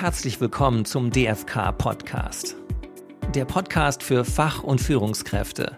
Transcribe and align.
herzlich 0.00 0.40
willkommen 0.40 0.84
zum 0.84 1.10
DFK 1.10 1.72
Podcast. 1.76 2.54
Der 3.34 3.44
Podcast 3.44 4.04
für 4.04 4.24
Fach- 4.24 4.62
und 4.62 4.80
Führungskräfte. 4.80 5.76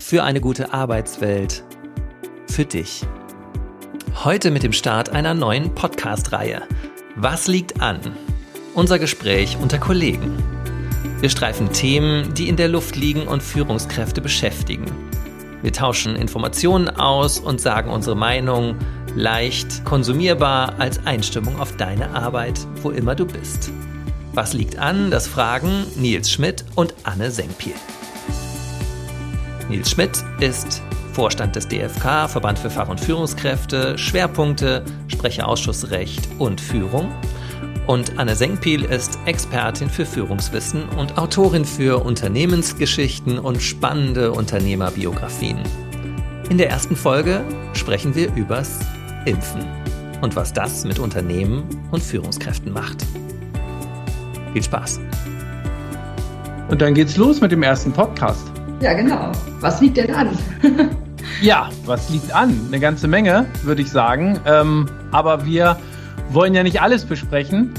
Für 0.00 0.24
eine 0.24 0.40
gute 0.40 0.72
Arbeitswelt. 0.72 1.62
Für 2.48 2.64
dich. 2.64 3.06
Heute 4.24 4.50
mit 4.50 4.64
dem 4.64 4.72
Start 4.72 5.10
einer 5.10 5.32
neuen 5.32 5.72
Podcast-Reihe. 5.76 6.62
Was 7.14 7.46
liegt 7.46 7.80
an? 7.80 8.00
Unser 8.74 8.98
Gespräch 8.98 9.56
unter 9.62 9.78
Kollegen. 9.78 10.42
Wir 11.20 11.30
streifen 11.30 11.72
Themen, 11.72 12.34
die 12.34 12.48
in 12.48 12.56
der 12.56 12.68
Luft 12.68 12.96
liegen 12.96 13.28
und 13.28 13.44
Führungskräfte 13.44 14.20
beschäftigen. 14.20 14.86
Wir 15.62 15.72
tauschen 15.72 16.16
Informationen 16.16 16.88
aus 16.88 17.38
und 17.38 17.60
sagen 17.60 17.90
unsere 17.90 18.16
Meinung 18.16 18.76
leicht 19.16 19.82
konsumierbar 19.86 20.78
als 20.78 21.04
Einstimmung 21.06 21.58
auf 21.58 21.76
deine 21.76 22.10
Arbeit, 22.10 22.60
wo 22.82 22.90
immer 22.90 23.14
du 23.14 23.26
bist. 23.26 23.70
Was 24.34 24.52
liegt 24.52 24.78
an? 24.78 25.10
Das 25.10 25.26
fragen 25.26 25.86
Nils 25.96 26.30
Schmidt 26.30 26.64
und 26.74 26.94
Anne 27.02 27.30
Senkpiel. 27.30 27.72
Nils 29.70 29.90
Schmidt 29.90 30.22
ist 30.40 30.82
Vorstand 31.14 31.56
des 31.56 31.66
DFK, 31.66 32.28
Verband 32.28 32.58
für 32.58 32.68
Fach- 32.68 32.90
und 32.90 33.00
Führungskräfte, 33.00 33.96
Schwerpunkte, 33.96 34.84
Sprecherausschussrecht 35.08 36.28
und 36.38 36.60
Führung. 36.60 37.10
Und 37.86 38.18
Anne 38.18 38.36
Senkpiel 38.36 38.84
ist 38.84 39.18
Expertin 39.24 39.88
für 39.88 40.04
Führungswissen 40.04 40.86
und 40.90 41.16
Autorin 41.16 41.64
für 41.64 42.04
Unternehmensgeschichten 42.04 43.38
und 43.38 43.62
spannende 43.62 44.32
Unternehmerbiografien. 44.32 45.60
In 46.50 46.58
der 46.58 46.68
ersten 46.68 46.96
Folge 46.96 47.42
sprechen 47.72 48.14
wir 48.14 48.34
übers 48.34 48.80
Impfen 49.26 49.64
und 50.22 50.34
was 50.36 50.52
das 50.52 50.84
mit 50.84 50.98
Unternehmen 50.98 51.64
und 51.90 52.02
Führungskräften 52.02 52.72
macht. 52.72 53.04
Viel 54.52 54.62
Spaß. 54.62 55.00
Und 56.68 56.80
dann 56.80 56.94
geht's 56.94 57.16
los 57.16 57.40
mit 57.40 57.52
dem 57.52 57.62
ersten 57.62 57.92
Podcast. 57.92 58.50
Ja, 58.80 58.92
genau. 58.94 59.32
Was 59.60 59.80
liegt 59.80 59.96
denn 59.96 60.14
an? 60.14 60.30
ja, 61.42 61.68
was 61.84 62.08
liegt 62.10 62.34
an? 62.34 62.58
Eine 62.68 62.80
ganze 62.80 63.08
Menge, 63.08 63.46
würde 63.62 63.82
ich 63.82 63.90
sagen. 63.90 64.38
Ähm, 64.46 64.88
aber 65.12 65.44
wir 65.44 65.78
wollen 66.30 66.54
ja 66.54 66.62
nicht 66.62 66.80
alles 66.80 67.04
besprechen, 67.04 67.72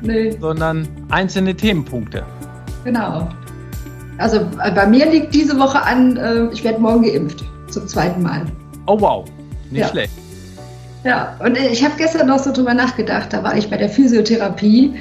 nee. 0.00 0.36
sondern 0.40 0.88
einzelne 1.10 1.54
Themenpunkte. 1.54 2.24
Genau. 2.84 3.28
Also 4.18 4.38
äh, 4.62 4.72
bei 4.74 4.86
mir 4.86 5.10
liegt 5.10 5.34
diese 5.34 5.58
Woche 5.58 5.82
an, 5.82 6.16
äh, 6.16 6.46
ich 6.52 6.64
werde 6.64 6.80
morgen 6.80 7.02
geimpft. 7.02 7.44
Zum 7.68 7.86
zweiten 7.86 8.22
Mal. 8.22 8.44
Oh 8.86 9.00
wow, 9.00 9.24
nicht 9.70 9.80
ja. 9.80 9.88
schlecht. 9.88 10.21
Ja, 11.04 11.36
und 11.40 11.58
ich 11.58 11.84
habe 11.84 11.94
gestern 11.96 12.28
noch 12.28 12.38
so 12.38 12.52
drüber 12.52 12.74
nachgedacht. 12.74 13.32
Da 13.32 13.42
war 13.42 13.56
ich 13.56 13.68
bei 13.68 13.76
der 13.76 13.88
Physiotherapie 13.88 14.94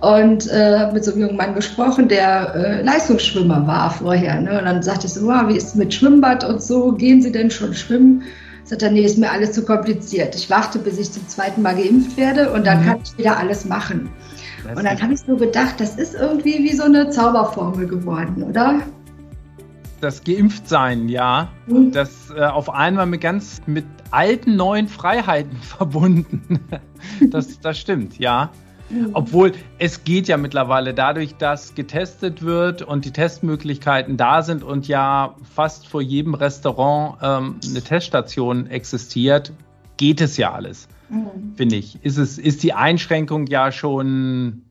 und 0.00 0.48
äh, 0.50 0.92
mit 0.92 1.04
so 1.04 1.12
einem 1.12 1.22
jungen 1.22 1.36
Mann 1.36 1.54
gesprochen, 1.54 2.08
der 2.08 2.54
äh, 2.54 2.82
Leistungsschwimmer 2.82 3.66
war 3.66 3.90
vorher. 3.90 4.40
Ne? 4.40 4.58
Und 4.58 4.66
dann 4.66 4.82
sagte 4.82 5.06
ich 5.06 5.14
so, 5.14 5.26
wow, 5.26 5.48
wie 5.48 5.56
ist 5.56 5.68
es 5.68 5.74
mit 5.74 5.94
Schwimmbad 5.94 6.44
und 6.44 6.62
so? 6.62 6.92
Gehen 6.92 7.22
Sie 7.22 7.32
denn 7.32 7.50
schon 7.50 7.72
schwimmen? 7.72 8.22
Sagt 8.64 8.82
er, 8.82 8.90
nee, 8.90 9.02
ist 9.04 9.16
mir 9.16 9.30
alles 9.30 9.52
zu 9.52 9.64
kompliziert. 9.64 10.34
Ich 10.34 10.50
warte, 10.50 10.78
bis 10.78 10.98
ich 10.98 11.12
zum 11.12 11.26
zweiten 11.28 11.62
Mal 11.62 11.76
geimpft 11.76 12.16
werde 12.16 12.50
und 12.50 12.66
dann 12.66 12.82
mhm. 12.82 12.86
kann 12.86 12.98
ich 13.02 13.16
wieder 13.16 13.38
alles 13.38 13.64
machen. 13.64 14.10
und 14.68 14.84
dann 14.84 15.00
habe 15.00 15.14
ich 15.14 15.20
so 15.20 15.36
gedacht, 15.36 15.76
das 15.78 15.94
ist 15.94 16.14
irgendwie 16.14 16.58
wie 16.58 16.74
so 16.74 16.82
eine 16.82 17.08
Zauberformel 17.08 17.86
geworden, 17.86 18.42
oder? 18.42 18.80
Das 20.06 20.22
Geimpftsein, 20.22 21.08
ja, 21.08 21.48
mhm. 21.66 21.90
das 21.90 22.30
äh, 22.30 22.40
auf 22.44 22.70
einmal 22.70 23.06
mit 23.06 23.20
ganz 23.20 23.60
mit 23.66 23.84
alten 24.12 24.54
neuen 24.54 24.86
Freiheiten 24.86 25.56
verbunden. 25.60 26.60
das, 27.30 27.58
das 27.58 27.76
stimmt, 27.76 28.16
ja. 28.20 28.52
Mhm. 28.88 29.10
Obwohl 29.14 29.52
es 29.80 30.04
geht 30.04 30.28
ja 30.28 30.36
mittlerweile 30.36 30.94
dadurch, 30.94 31.34
dass 31.34 31.74
getestet 31.74 32.42
wird 32.42 32.82
und 32.82 33.04
die 33.04 33.10
Testmöglichkeiten 33.10 34.16
da 34.16 34.42
sind 34.42 34.62
und 34.62 34.86
ja 34.86 35.34
fast 35.42 35.88
vor 35.88 36.02
jedem 36.02 36.34
Restaurant 36.34 37.18
ähm, 37.20 37.56
eine 37.68 37.82
Teststation 37.82 38.68
existiert, 38.68 39.52
geht 39.96 40.20
es 40.20 40.36
ja 40.36 40.52
alles, 40.52 40.86
mhm. 41.08 41.56
finde 41.56 41.74
ich. 41.74 41.98
Ist 42.04 42.16
es 42.16 42.38
ist 42.38 42.62
die 42.62 42.74
Einschränkung 42.74 43.48
ja 43.48 43.72
schon, 43.72 44.66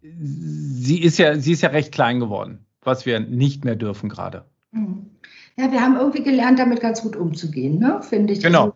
sie 0.00 1.00
ist 1.00 1.18
ja 1.18 1.34
sie 1.34 1.50
ist 1.50 1.62
ja 1.62 1.70
recht 1.70 1.90
klein 1.90 2.20
geworden, 2.20 2.66
was 2.82 3.04
wir 3.04 3.18
nicht 3.18 3.64
mehr 3.64 3.74
dürfen 3.74 4.08
gerade. 4.08 4.44
Ja, 5.56 5.72
wir 5.72 5.80
haben 5.80 5.96
irgendwie 5.96 6.22
gelernt, 6.22 6.58
damit 6.58 6.80
ganz 6.80 7.02
gut 7.02 7.16
umzugehen, 7.16 7.78
ne? 7.78 8.00
finde 8.02 8.34
ich. 8.34 8.42
Genau. 8.42 8.64
Also, 8.64 8.74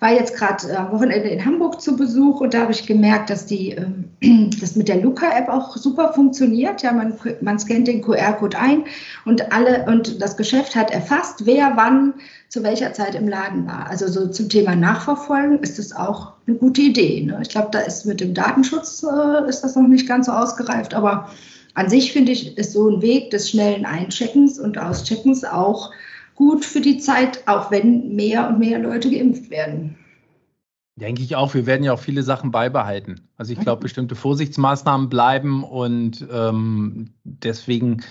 war 0.00 0.12
jetzt 0.12 0.36
gerade 0.36 0.68
äh, 0.68 0.76
am 0.76 0.92
Wochenende 0.92 1.28
in 1.28 1.44
Hamburg 1.44 1.80
zu 1.80 1.96
Besuch 1.96 2.40
und 2.40 2.54
da 2.54 2.62
habe 2.62 2.72
ich 2.72 2.86
gemerkt, 2.86 3.30
dass 3.30 3.46
die, 3.46 3.70
ähm, 3.70 4.50
das 4.60 4.76
mit 4.76 4.88
der 4.88 5.00
Luca-App 5.00 5.48
auch 5.48 5.76
super 5.76 6.12
funktioniert. 6.12 6.82
Ja, 6.82 6.92
man, 6.92 7.14
man 7.40 7.58
scannt 7.58 7.88
den 7.88 8.02
QR-Code 8.02 8.58
ein 8.58 8.84
und 9.24 9.52
alle 9.52 9.86
und 9.86 10.20
das 10.20 10.36
Geschäft 10.36 10.76
hat 10.76 10.90
erfasst, 10.90 11.46
wer 11.46 11.72
wann 11.76 12.14
zu 12.48 12.62
welcher 12.62 12.92
Zeit 12.92 13.14
im 13.14 13.28
Laden 13.28 13.66
war. 13.66 13.88
Also 13.88 14.08
so 14.08 14.28
zum 14.28 14.48
Thema 14.48 14.76
Nachverfolgen 14.76 15.60
ist 15.60 15.78
das 15.78 15.94
auch 15.94 16.32
eine 16.46 16.56
gute 16.56 16.82
Idee. 16.82 17.22
Ne? 17.22 17.38
Ich 17.40 17.48
glaube, 17.48 17.68
da 17.70 17.78
ist 17.80 18.04
mit 18.04 18.20
dem 18.20 18.34
Datenschutz 18.34 19.02
äh, 19.04 19.48
ist 19.48 19.62
das 19.62 19.76
noch 19.76 19.88
nicht 19.88 20.06
ganz 20.06 20.26
so 20.26 20.32
ausgereift, 20.32 20.92
aber 20.92 21.30
an 21.74 21.88
sich 21.88 22.12
finde 22.12 22.32
ich, 22.32 22.56
ist 22.58 22.72
so 22.72 22.88
ein 22.88 23.02
Weg 23.02 23.30
des 23.30 23.50
schnellen 23.50 23.84
Eincheckens 23.84 24.58
und 24.58 24.78
Auscheckens 24.78 25.44
auch 25.44 25.90
gut 26.34 26.64
für 26.64 26.80
die 26.80 26.98
Zeit, 26.98 27.42
auch 27.46 27.70
wenn 27.70 28.14
mehr 28.14 28.48
und 28.48 28.58
mehr 28.58 28.78
Leute 28.78 29.10
geimpft 29.10 29.50
werden. 29.50 29.96
Denke 30.96 31.22
ich 31.22 31.36
auch. 31.36 31.54
Wir 31.54 31.66
werden 31.66 31.84
ja 31.84 31.94
auch 31.94 31.98
viele 31.98 32.22
Sachen 32.22 32.50
beibehalten. 32.50 33.28
Also 33.36 33.52
ich 33.52 33.60
glaube, 33.60 33.80
mhm. 33.80 33.84
bestimmte 33.84 34.14
Vorsichtsmaßnahmen 34.14 35.08
bleiben 35.08 35.64
und 35.64 36.26
ähm, 36.30 37.14
deswegen, 37.24 38.02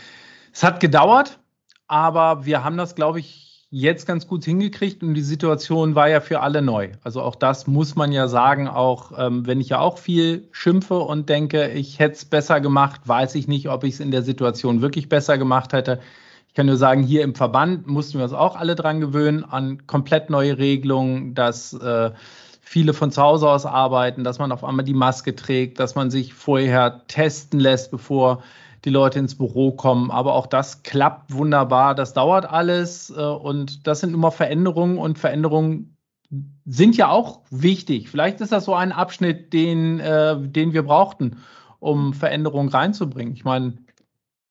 es 0.52 0.64
hat 0.64 0.80
gedauert, 0.80 1.40
aber 1.88 2.46
wir 2.46 2.64
haben 2.64 2.78
das, 2.78 2.96
glaube 2.96 3.20
ich, 3.20 3.51
jetzt 3.74 4.06
ganz 4.06 4.28
gut 4.28 4.44
hingekriegt 4.44 5.02
und 5.02 5.14
die 5.14 5.22
Situation 5.22 5.96
war 5.96 6.10
ja 6.10 6.20
für 6.20 6.42
alle 6.42 6.62
neu. 6.62 6.90
Also 7.04 7.22
auch 7.22 7.36
das 7.36 7.68
muss 7.68 7.96
man 7.96 8.12
ja 8.12 8.28
sagen, 8.28 8.68
auch 8.68 9.14
ähm, 9.18 9.48
wenn 9.48 9.62
ich 9.62 9.70
ja 9.70 9.80
auch 9.80 9.98
viel 9.98 10.50
schimpfe 10.52 11.00
und 11.00 11.30
denke, 11.30 11.70
ich 11.70 11.98
hätte 11.98 12.16
es 12.16 12.26
besser 12.26 12.60
gemacht, 12.60 13.00
weiß 13.06 13.36
ich 13.36 13.48
nicht, 13.48 13.70
ob 13.70 13.86
ich 13.86 13.94
es 13.94 14.00
in 14.02 14.12
der 14.12 14.24
Situation 14.24 14.82
wirklich 14.82 15.08
besser 15.08 15.38
gemacht 15.38 15.72
hätte. 15.72 16.02
Ich 16.50 16.54
kann 16.54 16.66
nur 16.66 16.76
sagen, 16.76 17.02
hier 17.02 17.24
im 17.24 17.34
Verband 17.34 17.88
mussten 17.88 18.18
wir 18.18 18.26
uns 18.26 18.34
auch 18.34 18.58
alle 18.58 18.76
dran 18.76 19.00
gewöhnen 19.00 19.46
an 19.46 19.88
komplett 19.88 20.30
neue 20.30 20.58
Regelungen, 20.58 21.34
dass 21.34 21.72
äh, 21.72 22.12
viele 22.60 22.94
von 22.94 23.10
zu 23.10 23.22
Hause 23.22 23.50
aus 23.50 23.66
arbeiten, 23.66 24.26
dass 24.26 24.38
man 24.38 24.52
auf 24.52 24.66
einmal 24.66 24.84
die 24.84 24.94
Maske 24.94 25.34
trägt, 25.34 25.80
dass 25.80 25.96
man 25.96 26.12
sich 26.12 26.34
vorher 26.34 27.04
testen 27.08 27.62
lässt, 27.62 27.90
bevor 27.90 28.44
die 28.86 28.90
Leute 28.90 29.20
ins 29.20 29.36
Büro 29.36 29.72
kommen. 29.72 30.12
Aber 30.12 30.34
auch 30.34 30.48
das 30.48 30.84
klappt 30.84 31.34
wunderbar. 31.34 31.96
Das 31.96 32.14
dauert 32.14 32.46
alles 32.46 33.10
äh, 33.10 33.22
und 33.22 33.88
das 33.88 34.00
sind 34.02 34.14
immer 34.14 34.32
Veränderungen 34.32 34.98
und 34.98 35.20
Veränderungen 35.20 35.98
sind 36.66 36.96
ja 36.96 37.10
auch 37.10 37.42
wichtig. 37.50 38.10
Vielleicht 38.10 38.40
ist 38.42 38.52
das 38.52 38.66
so 38.66 38.74
ein 38.74 38.92
Abschnitt, 38.92 39.52
den, 39.54 40.00
äh, 40.00 40.40
den 40.40 40.74
wir 40.74 40.84
brauchten, 40.84 41.38
um 41.80 42.14
Veränderungen 42.14 42.70
reinzubringen. 42.70 43.34
Ich 43.34 43.44
meine, 43.44 43.74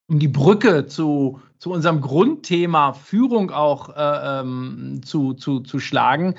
um 0.09 0.19
die 0.19 0.29
Brücke 0.29 0.87
zu, 0.87 1.41
zu 1.59 1.71
unserem 1.73 2.01
Grundthema 2.01 2.93
Führung 2.93 3.51
auch 3.51 3.91
äh, 3.91 4.41
ähm, 4.41 5.01
zu, 5.05 5.35
zu, 5.35 5.61
zu 5.61 5.79
schlagen, 5.79 6.35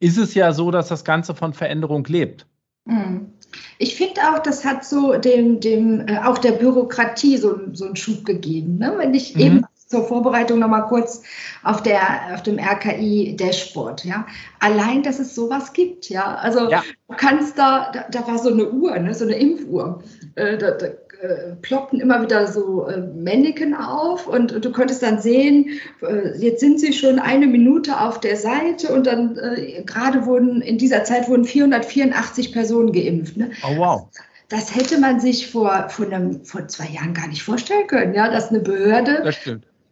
ist 0.00 0.18
es 0.18 0.34
ja 0.34 0.52
so, 0.52 0.70
dass 0.70 0.88
das 0.88 1.04
Ganze 1.04 1.34
von 1.34 1.52
Veränderung 1.52 2.04
lebt. 2.06 2.46
Mhm. 2.84 3.32
Ich 3.78 3.96
finde 3.96 4.20
auch, 4.22 4.38
das 4.38 4.64
hat 4.64 4.84
so 4.84 5.14
dem, 5.14 5.60
dem 5.60 6.06
äh, 6.08 6.18
auch 6.18 6.38
der 6.38 6.52
Bürokratie 6.52 7.36
so, 7.36 7.58
so 7.72 7.84
einen 7.84 7.96
Schub 7.96 8.24
gegeben. 8.24 8.78
Ne? 8.78 8.94
Wenn 8.96 9.14
ich 9.14 9.34
mhm. 9.34 9.40
eben 9.40 9.66
zur 9.92 10.04
Vorbereitung 10.04 10.58
noch 10.58 10.68
mal 10.68 10.82
kurz 10.82 11.22
auf 11.62 11.82
der 11.82 12.00
auf 12.32 12.42
dem 12.42 12.58
RKI 12.58 13.36
Dashboard, 13.36 14.06
ja. 14.06 14.26
Allein, 14.58 15.02
dass 15.02 15.18
es 15.18 15.34
sowas 15.34 15.74
gibt, 15.74 16.08
ja. 16.08 16.34
Also 16.36 16.70
ja. 16.70 16.82
du 17.08 17.16
kannst 17.16 17.58
da, 17.58 17.92
da, 17.92 18.06
da, 18.10 18.26
war 18.26 18.38
so 18.38 18.50
eine 18.50 18.70
Uhr, 18.70 18.98
ne, 18.98 19.12
so 19.14 19.24
eine 19.24 19.34
Impfuhr. 19.34 20.02
Äh, 20.36 20.56
da, 20.56 20.70
da 20.70 20.86
äh, 21.22 21.54
ploppten 21.62 22.00
immer 22.00 22.20
wieder 22.20 22.48
so 22.48 22.86
äh, 22.88 22.98
Männchen 22.98 23.74
auf 23.74 24.26
und, 24.26 24.52
und, 24.52 24.64
du 24.64 24.72
konntest 24.72 25.04
dann 25.04 25.20
sehen, 25.20 25.78
äh, 26.02 26.36
jetzt 26.36 26.58
sind 26.58 26.80
sie 26.80 26.92
schon 26.92 27.20
eine 27.20 27.46
Minute 27.46 28.00
auf 28.00 28.18
der 28.18 28.36
Seite 28.36 28.92
und 28.92 29.06
dann 29.06 29.38
äh, 29.38 29.84
gerade 29.84 30.26
wurden 30.26 30.60
in 30.60 30.78
dieser 30.78 31.04
Zeit 31.04 31.28
wurden 31.28 31.44
484 31.44 32.52
Personen 32.52 32.92
geimpft. 32.92 33.36
Ne? 33.36 33.52
Oh 33.62 33.76
wow. 33.76 34.08
Das 34.48 34.74
hätte 34.74 34.98
man 34.98 35.20
sich 35.20 35.48
vor, 35.48 35.88
vor, 35.90 36.06
einem, 36.06 36.44
vor 36.44 36.66
zwei 36.66 36.88
Jahren 36.88 37.14
gar 37.14 37.28
nicht 37.28 37.44
vorstellen 37.44 37.86
können, 37.86 38.14
ja, 38.14 38.28
dass 38.28 38.48
eine 38.48 38.60
Behörde 38.60 39.22
das 39.22 39.36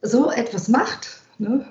so 0.03 0.31
etwas 0.33 0.69
macht. 0.69 1.21
Ne? 1.38 1.65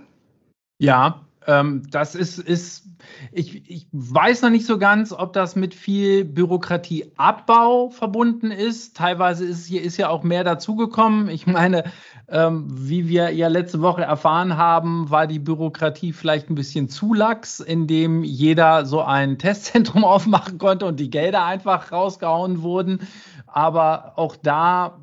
Ja, 0.80 1.26
Ähm, 1.48 1.84
das 1.90 2.16
ist, 2.16 2.38
ist 2.38 2.86
ich, 3.32 3.70
ich 3.70 3.88
weiß 3.92 4.42
noch 4.42 4.50
nicht 4.50 4.66
so 4.66 4.78
ganz, 4.78 5.14
ob 5.14 5.34
das 5.34 5.56
mit 5.56 5.74
viel 5.74 6.26
Bürokratieabbau 6.26 7.90
verbunden 7.90 8.52
ist. 8.52 8.98
Teilweise 8.98 9.46
ist 9.46 9.66
hier 9.66 9.82
ist 9.82 9.98
ja 9.98 10.10
auch 10.10 10.24
mehr 10.24 10.44
dazugekommen. 10.44 11.30
Ich 11.30 11.48
meine, 11.48 11.86
ähm, 12.28 12.68
wie 12.70 13.08
wir 13.08 13.32
ja 13.32 13.48
letzte 13.48 13.82
Woche 13.82 14.04
erfahren 14.04 14.58
haben, 14.58 15.10
war 15.10 15.28
die 15.28 15.40
Bürokratie 15.40 16.14
vielleicht 16.14 16.50
ein 16.50 16.56
bisschen 16.56 16.90
zu 16.90 17.14
lax, 17.14 17.60
indem 17.60 18.24
jeder 18.24 18.86
so 18.86 19.02
ein 19.02 19.38
Testzentrum 19.38 20.04
aufmachen 20.04 20.58
konnte 20.58 20.86
und 20.86 21.00
die 21.00 21.10
Gelder 21.10 21.46
einfach 21.46 21.92
rausgehauen 21.92 22.62
wurden. 22.62 23.00
Aber 23.48 24.14
auch 24.18 24.36
da 24.36 25.00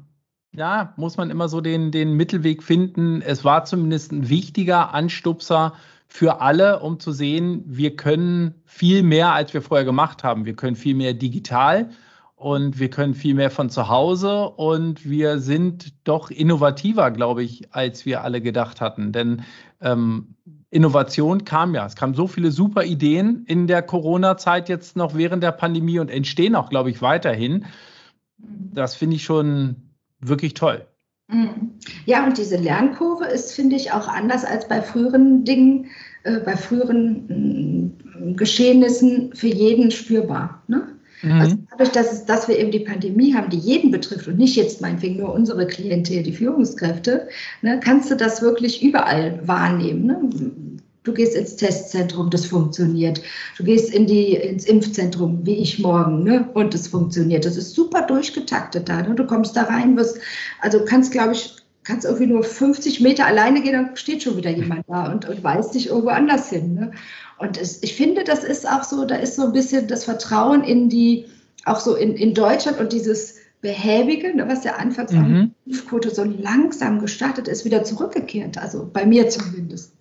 ja, 0.52 0.94
muss 0.96 1.16
man 1.16 1.30
immer 1.30 1.48
so 1.48 1.60
den, 1.60 1.90
den 1.90 2.14
Mittelweg 2.14 2.62
finden. 2.62 3.20
Es 3.20 3.44
war 3.44 3.64
zumindest 3.64 4.12
ein 4.12 4.28
wichtiger 4.28 4.94
Anstupser 4.94 5.74
für 6.08 6.40
alle, 6.40 6.80
um 6.80 7.00
zu 7.00 7.12
sehen, 7.12 7.62
wir 7.66 7.96
können 7.96 8.54
viel 8.64 9.02
mehr, 9.02 9.32
als 9.32 9.52
wir 9.54 9.62
vorher 9.62 9.84
gemacht 9.84 10.24
haben. 10.24 10.44
Wir 10.44 10.54
können 10.54 10.76
viel 10.76 10.94
mehr 10.94 11.14
digital 11.14 11.90
und 12.36 12.78
wir 12.78 12.90
können 12.90 13.14
viel 13.14 13.34
mehr 13.34 13.50
von 13.50 13.70
zu 13.70 13.88
Hause 13.88 14.48
und 14.50 15.08
wir 15.08 15.38
sind 15.38 15.94
doch 16.04 16.30
innovativer, 16.30 17.10
glaube 17.10 17.42
ich, 17.42 17.74
als 17.74 18.06
wir 18.06 18.22
alle 18.22 18.40
gedacht 18.40 18.80
hatten. 18.80 19.12
Denn 19.12 19.42
ähm, 19.80 20.34
Innovation 20.70 21.44
kam 21.44 21.74
ja. 21.74 21.86
Es 21.86 21.96
kamen 21.96 22.14
so 22.14 22.26
viele 22.26 22.50
super 22.50 22.84
Ideen 22.84 23.44
in 23.46 23.66
der 23.66 23.82
Corona-Zeit 23.82 24.68
jetzt 24.68 24.96
noch 24.96 25.14
während 25.14 25.42
der 25.42 25.52
Pandemie 25.52 25.98
und 25.98 26.10
entstehen 26.10 26.54
auch, 26.54 26.68
glaube 26.68 26.90
ich, 26.90 27.00
weiterhin. 27.00 27.64
Das 28.38 28.94
finde 28.94 29.16
ich 29.16 29.24
schon 29.24 29.94
wirklich 30.20 30.54
toll. 30.54 30.86
Mhm. 31.28 31.72
Ja, 32.04 32.24
und 32.24 32.38
diese 32.38 32.56
Lernkurve 32.56 33.26
ist, 33.26 33.52
finde 33.52 33.76
ich, 33.76 33.92
auch 33.92 34.08
anders 34.08 34.44
als 34.44 34.68
bei 34.68 34.80
früheren 34.80 35.44
Dingen, 35.44 35.86
äh, 36.22 36.38
bei 36.38 36.56
früheren 36.56 37.94
äh, 38.30 38.32
Geschehnissen 38.34 39.34
für 39.34 39.48
jeden 39.48 39.90
spürbar. 39.90 40.62
Ne? 40.68 40.88
Mhm. 41.22 41.32
Also 41.32 41.56
dadurch, 41.70 41.90
dass, 41.90 42.12
es, 42.12 42.24
dass 42.26 42.46
wir 42.46 42.58
eben 42.58 42.70
die 42.70 42.80
Pandemie 42.80 43.34
haben, 43.34 43.50
die 43.50 43.58
jeden 43.58 43.90
betrifft 43.90 44.28
und 44.28 44.38
nicht 44.38 44.56
jetzt 44.56 44.80
meinetwegen 44.80 45.16
nur 45.16 45.32
unsere 45.32 45.66
Klientel, 45.66 46.22
die 46.22 46.32
Führungskräfte, 46.32 47.28
ne, 47.62 47.80
kannst 47.82 48.10
du 48.10 48.14
das 48.14 48.40
wirklich 48.40 48.82
überall 48.82 49.40
wahrnehmen. 49.46 50.06
Ne? 50.06 50.80
Du 51.06 51.12
gehst 51.12 51.36
ins 51.36 51.54
Testzentrum, 51.54 52.30
das 52.30 52.46
funktioniert. 52.46 53.22
Du 53.56 53.62
gehst 53.62 53.94
in 53.94 54.08
die, 54.08 54.34
ins 54.34 54.64
Impfzentrum, 54.64 55.46
wie 55.46 55.54
ich 55.54 55.78
morgen, 55.78 56.24
ne? 56.24 56.48
und 56.52 56.74
es 56.74 56.88
funktioniert. 56.88 57.44
Das 57.44 57.56
ist 57.56 57.76
super 57.76 58.02
durchgetaktet 58.02 58.88
da. 58.88 59.02
Ne? 59.02 59.14
Du 59.14 59.24
kommst 59.24 59.56
da 59.56 59.62
rein, 59.62 59.96
wirst, 59.96 60.18
also 60.60 60.84
kannst, 60.84 61.12
glaube 61.12 61.34
ich, 61.34 61.54
kannst 61.84 62.04
irgendwie 62.04 62.26
nur 62.26 62.42
50 62.42 63.00
Meter 63.00 63.24
alleine 63.24 63.62
gehen, 63.62 63.74
dann 63.74 63.96
steht 63.96 64.24
schon 64.24 64.36
wieder 64.36 64.50
jemand 64.50 64.84
da 64.88 65.12
und, 65.12 65.28
und 65.28 65.44
weist 65.44 65.76
dich 65.76 65.86
irgendwo 65.90 66.08
anders 66.08 66.50
hin. 66.50 66.74
Ne? 66.74 66.90
Und 67.38 67.56
es, 67.56 67.84
ich 67.84 67.94
finde, 67.94 68.24
das 68.24 68.42
ist 68.42 68.68
auch 68.68 68.82
so, 68.82 69.04
da 69.04 69.14
ist 69.14 69.36
so 69.36 69.44
ein 69.44 69.52
bisschen 69.52 69.86
das 69.86 70.06
Vertrauen 70.06 70.64
in 70.64 70.88
die, 70.88 71.26
auch 71.66 71.78
so 71.78 71.94
in, 71.94 72.16
in 72.16 72.34
Deutschland 72.34 72.80
und 72.80 72.92
dieses 72.92 73.36
Behäbige, 73.60 74.34
ne, 74.34 74.48
was 74.48 74.64
ja 74.64 74.74
anfangs 74.74 75.12
mhm. 75.12 75.52
Impfquote 75.66 76.12
so 76.12 76.24
langsam 76.24 76.98
gestartet 76.98 77.46
ist, 77.46 77.64
wieder 77.64 77.84
zurückgekehrt. 77.84 78.58
Also 78.58 78.90
bei 78.92 79.06
mir 79.06 79.28
zumindest. 79.28 79.92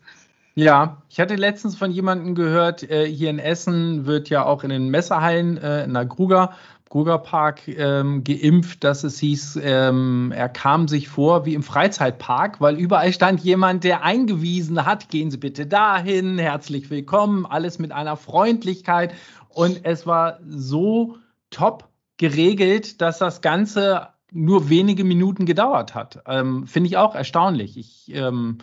Ja, 0.57 1.02
ich 1.10 1.19
hatte 1.19 1.36
letztens 1.36 1.75
von 1.75 1.92
jemandem 1.92 2.34
gehört, 2.34 2.90
äh, 2.90 3.06
hier 3.06 3.30
in 3.30 3.40
Essen 3.40 4.06
wird 4.06 4.30
ja 4.30 4.46
auch 4.46 4.63
in 4.63 4.69
den 4.69 4.88
Messerhallen 4.88 5.57
äh, 5.57 5.84
in 5.84 5.94
der 5.94 6.06
Gruger, 6.06 6.54
Gruger 6.88 7.18
Park 7.18 7.68
ähm, 7.68 8.24
geimpft, 8.24 8.86
dass 8.86 9.04
es 9.04 9.19
hieß, 9.19 9.60
ähm, 9.62 10.31
er 10.34 10.48
kam 10.48 10.88
sich 10.88 11.10
vor 11.10 11.46
wie 11.46 11.56
im 11.56 11.63
Freizeitpark, 11.63 12.62
weil 12.62 12.78
überall 12.78 13.12
stand 13.12 13.42
jemand, 13.42 13.84
der 13.84 14.04
eingewiesen 14.04 14.86
hat, 14.86 15.10
gehen 15.10 15.30
Sie 15.30 15.36
bitte 15.38 15.66
dahin, 15.66 16.38
herzlich 16.38 16.90
willkommen, 16.90 17.46
alles 17.46 17.78
mit 17.78 17.92
einer 17.92 18.16
Freundlichkeit. 18.16 19.13
Und 19.50 19.81
es 19.84 20.08
war 20.08 20.40
so 20.48 21.18
top 21.50 21.90
geregelt, 22.16 23.01
dass 23.01 23.18
das 23.18 23.42
Ganze 23.42 24.08
nur 24.31 24.69
wenige 24.69 25.04
Minuten 25.04 25.46
gedauert 25.46 25.96
hat. 25.96 26.24
Ähm, 26.28 26.66
Finde 26.66 26.88
ich 26.88 26.96
auch 26.96 27.13
erstaunlich. 27.13 27.75
Ich 27.78 28.16
ähm, 28.16 28.60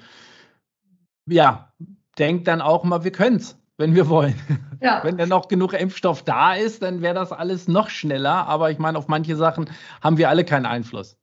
ja, 1.27 1.73
denkt 2.19 2.49
dann 2.49 2.61
auch 2.61 2.85
mal, 2.85 3.05
wir 3.05 3.13
können 3.13 3.37
es, 3.37 3.57
wenn 3.79 3.95
wir 3.95 4.09
wollen. 4.09 4.35
Ja. 4.81 5.01
Wenn 5.05 5.17
dann 5.17 5.29
noch 5.29 5.47
genug 5.47 5.75
Impfstoff 5.75 6.25
da 6.25 6.55
ist, 6.55 6.83
dann 6.83 7.03
wäre 7.03 7.15
das 7.15 7.31
alles 7.31 7.69
noch 7.69 7.89
schneller. 7.89 8.49
Aber 8.49 8.73
ich 8.73 8.79
meine, 8.79 8.99
auf 8.99 9.07
manche 9.07 9.37
Sachen 9.37 9.71
haben 10.01 10.19
wir 10.19 10.29
alle 10.29 10.45
keinen 10.45 10.67
Einfluss. 10.67 11.17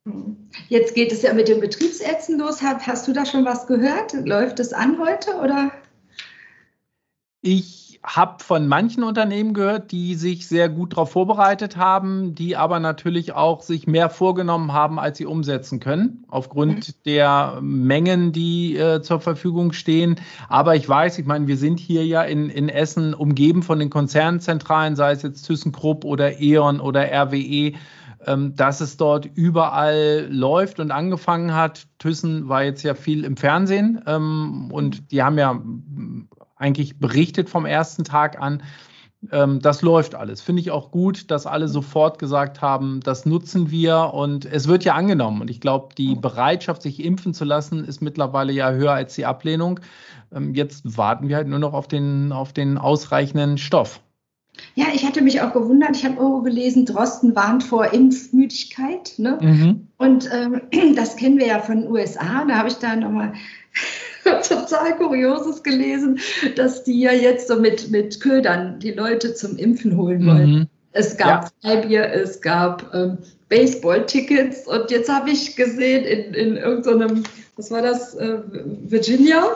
Jetzt 0.70 0.96
geht 0.96 1.12
es 1.12 1.24
ja 1.24 1.34
mit 1.34 1.50
den 1.50 1.60
Betriebsärzten 1.60 2.40
los. 2.40 2.62
Hast 2.62 3.08
du 3.08 3.12
da 3.12 3.26
schon 3.26 3.44
was 3.44 3.68
gehört? 3.68 4.14
Läuft 4.26 4.62
es 4.62 4.72
an 4.72 4.98
heute 4.98 5.36
oder? 5.36 5.72
Ich 7.42 7.89
habe 8.04 8.42
von 8.44 8.68
manchen 8.68 9.04
Unternehmen 9.04 9.54
gehört, 9.54 9.92
die 9.92 10.16
sich 10.16 10.48
sehr 10.48 10.70
gut 10.70 10.94
darauf 10.94 11.12
vorbereitet 11.12 11.76
haben, 11.76 12.34
die 12.34 12.56
aber 12.56 12.80
natürlich 12.80 13.34
auch 13.34 13.62
sich 13.62 13.88
mehr 13.88 14.10
vorgenommen 14.10 14.72
haben, 14.72 15.00
als 15.00 15.18
sie 15.18 15.26
umsetzen 15.26 15.80
können, 15.80 16.24
aufgrund 16.30 16.88
mhm. 16.88 16.94
der 17.06 17.60
Mengen, 17.62 18.32
die 18.32 18.78
äh, 18.78 19.02
zur 19.02 19.20
Verfügung 19.20 19.74
stehen. 19.74 20.16
Aber 20.48 20.76
ich 20.76 20.88
weiß, 20.88 21.20
ich 21.20 21.26
meine, 21.26 21.48
wir 21.48 21.58
sind 21.58 21.80
hier 21.80 22.06
ja 22.06 22.24
in, 22.24 22.50
in 22.50 22.70
Essen 22.70 23.14
umgeben 23.14 23.64
von 23.64 23.80
den 23.80 23.90
Konzernzentralen, 23.90 24.96
sei 24.96 25.12
es 25.12 25.22
jetzt 25.22 25.44
ThyssenKrupp 25.44 26.06
oder 26.06 26.40
E.ON 26.40 26.80
oder 26.80 27.12
RWE 27.12 27.74
ähm, 28.26 28.54
dass 28.56 28.82
es 28.82 28.98
dort 28.98 29.26
überall 29.26 30.28
läuft 30.30 30.82
und 30.82 30.92
angefangen 30.92 31.54
hat. 31.54 31.88
Thyssen 32.00 32.50
war 32.50 32.64
jetzt 32.64 32.84
ja 32.84 32.94
viel 32.94 33.24
im 33.24 33.38
Fernsehen 33.38 34.02
ähm, 34.06 34.70
und 34.72 35.12
die 35.12 35.24
haben 35.24 35.38
ja 35.38 35.62
eigentlich 36.60 37.00
berichtet 37.00 37.50
vom 37.50 37.66
ersten 37.66 38.04
Tag 38.04 38.40
an. 38.40 38.62
Ähm, 39.32 39.60
das 39.60 39.82
läuft 39.82 40.16
alles. 40.16 40.42
Finde 40.42 40.62
ich 40.62 40.72
auch 40.72 40.92
gut, 40.92 41.32
dass 41.32 41.46
alle 41.46 41.68
sofort 41.68 42.20
gesagt 42.20 42.62
haben, 42.62 43.00
das 43.04 43.26
nutzen 43.26 43.72
wir 43.72 44.12
und 44.14 44.46
es 44.46 44.68
wird 44.68 44.84
ja 44.84 44.94
angenommen. 44.94 45.42
Und 45.42 45.50
ich 45.50 45.60
glaube, 45.60 45.96
die 45.98 46.16
Bereitschaft, 46.16 46.82
sich 46.82 47.04
impfen 47.04 47.34
zu 47.34 47.44
lassen, 47.44 47.84
ist 47.84 48.02
mittlerweile 48.02 48.54
ja 48.54 48.72
höher 48.72 48.94
als 48.94 49.16
die 49.16 49.26
Ablehnung. 49.26 49.80
Ähm, 50.34 50.54
jetzt 50.54 50.98
warten 50.98 51.28
wir 51.28 51.38
halt 51.38 51.48
nur 51.48 51.60
noch 51.60 51.74
auf 51.74 51.88
den, 51.88 52.32
auf 52.32 52.54
den 52.54 52.78
ausreichenden 52.78 53.58
Stoff. 53.58 54.00
Ja, 54.76 54.88
ich 54.94 55.06
hatte 55.06 55.22
mich 55.22 55.42
auch 55.42 55.54
gewundert. 55.54 55.96
Ich 55.96 56.06
habe 56.06 56.16
irgendwo 56.16 56.42
gelesen, 56.42 56.86
Drosten 56.86 57.36
warnt 57.36 57.64
vor 57.64 57.94
Impfmüdigkeit. 57.94 59.14
Ne? 59.18 59.38
Mhm. 59.42 59.88
Und 59.98 60.30
ähm, 60.32 60.62
das 60.96 61.16
kennen 61.16 61.38
wir 61.38 61.48
ja 61.48 61.60
von 61.60 61.82
den 61.82 61.92
USA. 61.92 62.46
Da 62.46 62.56
habe 62.56 62.70
ich 62.70 62.76
da 62.76 62.96
nochmal 62.96 63.34
total 64.48 64.96
Kurioses 64.98 65.64
gelesen, 65.64 66.20
dass 66.56 66.84
die 66.84 67.02
ja 67.02 67.12
jetzt 67.12 67.48
so 67.48 67.60
mit, 67.60 67.90
mit 67.92 68.20
Ködern 68.20 68.80
die 68.80 68.92
Leute 68.92 69.34
zum 69.34 69.58
Impfen 69.58 69.98
holen 69.98 70.26
wollen. 70.26 70.52
Mhm. 70.52 70.68
Es 70.92 71.18
gab 71.18 71.46
ja. 71.46 71.50
Freibier, 71.62 72.14
es 72.14 72.42
gab 72.42 72.94
ähm, 72.94 73.20
Baseball-Tickets 73.50 74.68
und 74.68 74.90
jetzt 74.92 75.10
habe 75.10 75.30
ich 75.30 75.56
gesehen 75.56 76.04
in, 76.04 76.34
in 76.34 76.58
irgendeinem, 76.58 77.24
was 77.56 77.70
war 77.72 77.82
das, 77.82 78.16
äh, 78.16 78.40
Virginia, 78.88 79.56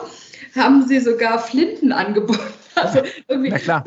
haben 0.54 0.86
sie 0.86 1.00
sogar 1.00 1.38
Flinten 1.38 1.92
angeboten. 1.92 2.53
Also 2.82 3.00
irgendwie 3.28 3.50
fünf, 3.52 3.84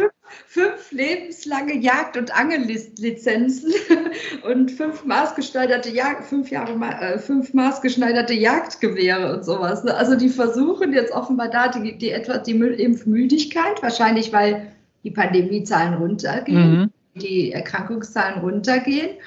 fünf, 0.48 0.92
lebenslange 0.92 1.76
Jagd- 1.78 2.18
und 2.18 2.36
Angellizenzen 2.38 3.74
und 4.44 4.72
fünf 4.72 5.06
maßgeschneiderte 5.06 5.90
Jagd, 5.90 6.26
fünf 6.26 6.50
Jahre 6.50 6.74
äh, 6.74 7.20
fünf 7.20 7.54
maßgeschneiderte 7.54 8.34
Jagdgewehre 8.34 9.36
und 9.36 9.46
sowas. 9.46 9.84
Ne? 9.84 9.94
Also 9.94 10.16
die 10.16 10.30
versuchen 10.30 10.94
jetzt 10.94 11.12
offenbar 11.12 11.50
da 11.50 11.68
die, 11.68 11.98
die 11.98 12.12
etwa 12.12 12.38
die 12.38 12.52
Impfmüdigkeit, 12.52 13.82
wahrscheinlich 13.82 14.32
weil 14.34 14.72
die 15.04 15.12
Pandemiezahlen 15.12 15.96
runtergehen, 15.96 16.80
mhm. 16.80 16.92
die 17.20 17.52
Erkrankungszahlen 17.52 18.40
runtergehen. 18.40 19.18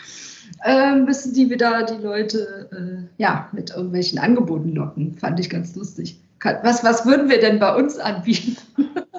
Äh, 0.64 0.96
müssen 0.96 1.32
die 1.32 1.48
wieder 1.48 1.84
die 1.84 2.02
Leute 2.02 2.68
äh, 2.72 3.22
ja, 3.22 3.48
mit 3.52 3.70
irgendwelchen 3.70 4.18
Angeboten 4.18 4.74
locken. 4.74 5.16
Fand 5.16 5.40
ich 5.40 5.48
ganz 5.48 5.74
lustig. 5.76 6.20
Was, 6.42 6.82
was 6.82 7.06
würden 7.06 7.28
wir 7.28 7.38
denn 7.38 7.58
bei 7.58 7.74
uns 7.74 7.98
anbieten? 7.98 8.56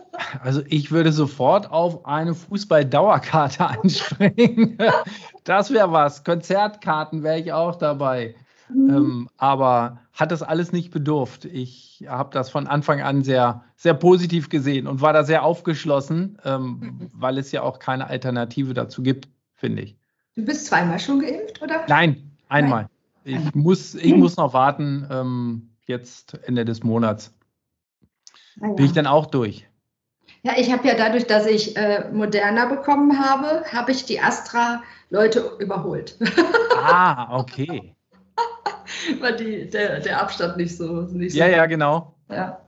Also 0.42 0.62
ich 0.68 0.92
würde 0.92 1.12
sofort 1.12 1.70
auf 1.70 2.06
eine 2.06 2.34
Fußball-Dauerkarte 2.34 3.66
anspringen. 3.68 4.78
das 5.44 5.72
wäre 5.72 5.92
was. 5.92 6.24
Konzertkarten 6.24 7.24
wäre 7.24 7.40
ich 7.40 7.54
auch 7.54 7.76
dabei. 7.76 8.36
Mhm. 8.70 8.90
Ähm, 8.90 9.30
aber 9.38 10.00
hat 10.14 10.32
das 10.32 10.42
alles 10.42 10.72
nicht 10.72 10.92
bedurft. 10.92 11.46
Ich 11.46 12.06
habe 12.08 12.32
das 12.34 12.50
von 12.50 12.68
Anfang 12.68 13.02
an 13.02 13.24
sehr, 13.24 13.64
sehr 13.76 13.94
positiv 13.94 14.50
gesehen 14.50 14.88
und 14.88 15.02
war 15.02 15.14
da 15.14 15.24
sehr 15.24 15.44
aufgeschlossen, 15.44 16.38
ähm, 16.44 16.64
mhm. 16.64 17.12
weil 17.14 17.38
es 17.38 17.52
ja 17.52 17.62
auch 17.62 17.80
keine 17.80 18.08
Alternative 18.08 18.74
dazu 18.74 19.04
gibt, 19.04 19.28
finde 19.54 19.84
ich. 19.84 19.96
Du 20.36 20.44
bist 20.44 20.66
zweimal 20.66 21.00
schon 21.00 21.20
geimpft, 21.20 21.62
oder? 21.62 21.86
Nein, 21.88 22.32
einmal. 22.48 22.88
Nein. 23.26 23.44
Ich, 23.46 23.56
muss, 23.56 23.94
ich 23.94 24.16
muss 24.16 24.38
noch 24.38 24.54
warten, 24.54 25.08
ähm, 25.12 25.70
jetzt 25.86 26.40
Ende 26.46 26.66
des 26.66 26.84
Monats. 26.84 27.34
Ja. 28.60 28.70
Bin 28.74 28.86
ich 28.86 28.94
dann 28.94 29.06
auch 29.06 29.28
durch. 29.28 29.68
Ja, 30.44 30.54
ich 30.58 30.72
habe 30.72 30.88
ja 30.88 30.96
dadurch, 30.96 31.28
dass 31.28 31.46
ich 31.46 31.78
äh, 31.78 32.10
Moderna 32.12 32.66
bekommen 32.66 33.20
habe, 33.20 33.64
habe 33.72 33.92
ich 33.92 34.06
die 34.06 34.20
Astra-Leute 34.20 35.58
überholt. 35.60 36.18
Ah, 36.76 37.38
okay. 37.40 37.96
Weil 39.20 39.36
die, 39.36 39.70
der, 39.70 40.00
der 40.00 40.22
Abstand 40.22 40.58
nicht 40.58 40.76
so. 40.76 41.02
Nicht 41.02 41.36
ja, 41.36 41.46
so 41.46 41.52
ja, 41.52 41.66
genau. 41.68 42.16
Ja. 42.30 42.60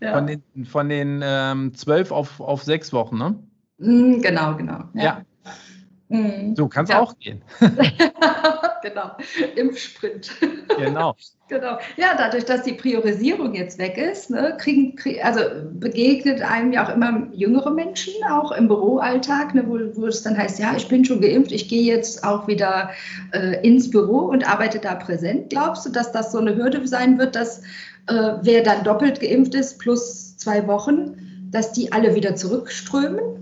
Ja. 0.00 0.14
Von 0.14 0.26
den, 0.26 0.42
von 0.64 0.88
den 0.88 1.20
ähm, 1.22 1.74
zwölf 1.74 2.10
auf, 2.10 2.40
auf 2.40 2.62
sechs 2.62 2.92
Wochen, 2.92 3.18
ne? 3.18 3.38
Mm, 3.78 4.20
genau, 4.20 4.54
genau. 4.56 4.84
Ja. 4.94 5.02
ja. 5.02 5.22
Mhm. 6.10 6.56
So 6.56 6.66
kann 6.66 6.84
es 6.84 6.90
ja. 6.90 7.00
auch 7.00 7.16
gehen. 7.20 7.40
genau, 8.82 9.12
im 9.54 9.76
Sprint. 9.76 10.32
Genau. 10.76 11.14
genau. 11.48 11.78
Ja, 11.96 12.16
dadurch, 12.18 12.44
dass 12.44 12.64
die 12.64 12.72
Priorisierung 12.72 13.54
jetzt 13.54 13.78
weg 13.78 13.96
ist, 13.96 14.28
ne, 14.28 14.56
kriegen, 14.58 14.96
also 15.22 15.40
begegnet 15.72 16.42
einem 16.42 16.72
ja 16.72 16.84
auch 16.84 16.92
immer 16.92 17.28
jüngere 17.32 17.70
Menschen, 17.70 18.12
auch 18.28 18.50
im 18.50 18.66
Büroalltag, 18.66 19.54
ne, 19.54 19.64
wo, 19.68 19.78
wo 20.00 20.06
es 20.08 20.24
dann 20.24 20.36
heißt, 20.36 20.58
ja, 20.58 20.74
ich 20.76 20.88
bin 20.88 21.04
schon 21.04 21.20
geimpft, 21.20 21.52
ich 21.52 21.68
gehe 21.68 21.84
jetzt 21.84 22.24
auch 22.24 22.48
wieder 22.48 22.90
äh, 23.32 23.64
ins 23.64 23.88
Büro 23.88 24.18
und 24.18 24.50
arbeite 24.50 24.80
da 24.80 24.96
präsent. 24.96 25.50
Glaubst 25.50 25.86
du, 25.86 25.90
dass 25.90 26.10
das 26.10 26.32
so 26.32 26.38
eine 26.38 26.56
Hürde 26.56 26.86
sein 26.88 27.20
wird, 27.20 27.36
dass 27.36 27.60
äh, 28.08 28.32
wer 28.42 28.64
dann 28.64 28.82
doppelt 28.82 29.20
geimpft 29.20 29.54
ist, 29.54 29.78
plus 29.78 30.36
zwei 30.38 30.66
Wochen, 30.66 31.48
dass 31.52 31.70
die 31.70 31.92
alle 31.92 32.16
wieder 32.16 32.34
zurückströmen? 32.34 33.39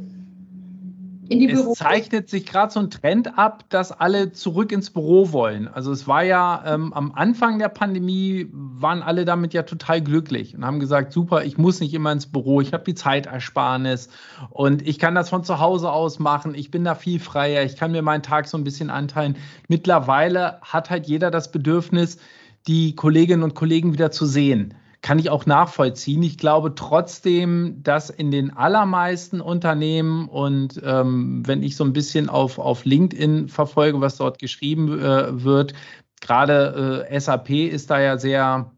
In 1.29 1.41
die 1.41 1.49
es 1.49 1.61
Büro. 1.61 1.73
Es 1.73 1.79
zeichnet 1.79 2.29
sich 2.29 2.47
gerade 2.47 2.73
so 2.73 2.81
ein 2.81 2.91
Trend 2.91 3.39
ab, 3.39 3.65
dass 3.69 3.93
alle 3.93 4.33
zurück 4.33 4.73
ins 4.73 4.91
Büro 4.91 5.33
wollen. 5.33 5.69
Also 5.69 5.93
es 5.93 6.07
war 6.07 6.25
ja 6.25 6.63
ähm, 6.67 6.93
am 6.93 7.13
Anfang 7.13 7.59
der 7.59 7.69
Pandemie, 7.69 8.49
waren 8.53 9.03
alle 9.03 9.25
damit 9.25 9.55
ja 9.55 9.63
total 9.63 10.03
glücklich 10.03 10.55
und 10.55 10.65
haben 10.65 10.81
gesagt, 10.81 11.13
super, 11.13 11.45
ich 11.45 11.59
muss 11.59 11.81
nicht 11.81 11.95
immer 11.95 12.13
ins 12.13 12.27
Büro, 12.27 12.61
ich 12.61 12.73
habe 12.73 12.85
die 12.85 12.95
Zeitersparnis 12.95 14.09
und 14.51 14.87
ich 14.87 14.99
kann 14.99 15.15
das 15.15 15.29
von 15.29 15.45
zu 15.45 15.61
Hause 15.61 15.91
aus 15.91 16.19
machen, 16.19 16.55
ich 16.55 16.71
bin 16.71 16.85
da 16.85 16.95
viel 16.95 17.21
freier, 17.21 17.65
ich 17.65 17.77
kann 17.77 17.93
mir 17.93 18.03
meinen 18.03 18.23
Tag 18.23 18.49
so 18.49 18.57
ein 18.57 18.65
bisschen 18.65 18.91
anteilen. 18.91 19.37
Mittlerweile 19.69 20.61
hat 20.63 20.91
halt 20.91 21.07
jeder 21.07 21.31
das 21.31 21.53
Bedürfnis, 21.53 22.19
die 22.67 22.95
Kolleginnen 22.95 23.43
und 23.43 23.55
Kollegen 23.55 23.93
wieder 23.93 24.11
zu 24.11 24.27
sehen 24.27 24.75
kann 25.01 25.19
ich 25.19 25.31
auch 25.31 25.47
nachvollziehen. 25.47 26.23
Ich 26.23 26.39
glaube 26.39 26.75
trotzdem, 26.75 27.83
dass 27.83 28.11
in 28.11 28.31
den 28.31 28.57
allermeisten 28.57 29.41
Unternehmen 29.41 30.29
und 30.29 30.81
ähm, 30.85 31.47
wenn 31.47 31.63
ich 31.63 31.77
so 31.77 31.85
ein 31.85 31.93
bisschen 31.93 32.29
auf, 32.29 32.59
auf 32.59 32.85
LinkedIn 32.85 33.49
verfolge, 33.49 34.01
was 34.01 34.17
dort 34.17 34.39
geschrieben 34.39 34.99
äh, 34.99 35.43
wird, 35.43 35.75
gerade 36.21 37.07
äh, 37.09 37.21
SAP 37.21 37.51
ist 37.51 37.91
da 37.91 38.01
ja 38.01 38.19
sehr, 38.19 38.73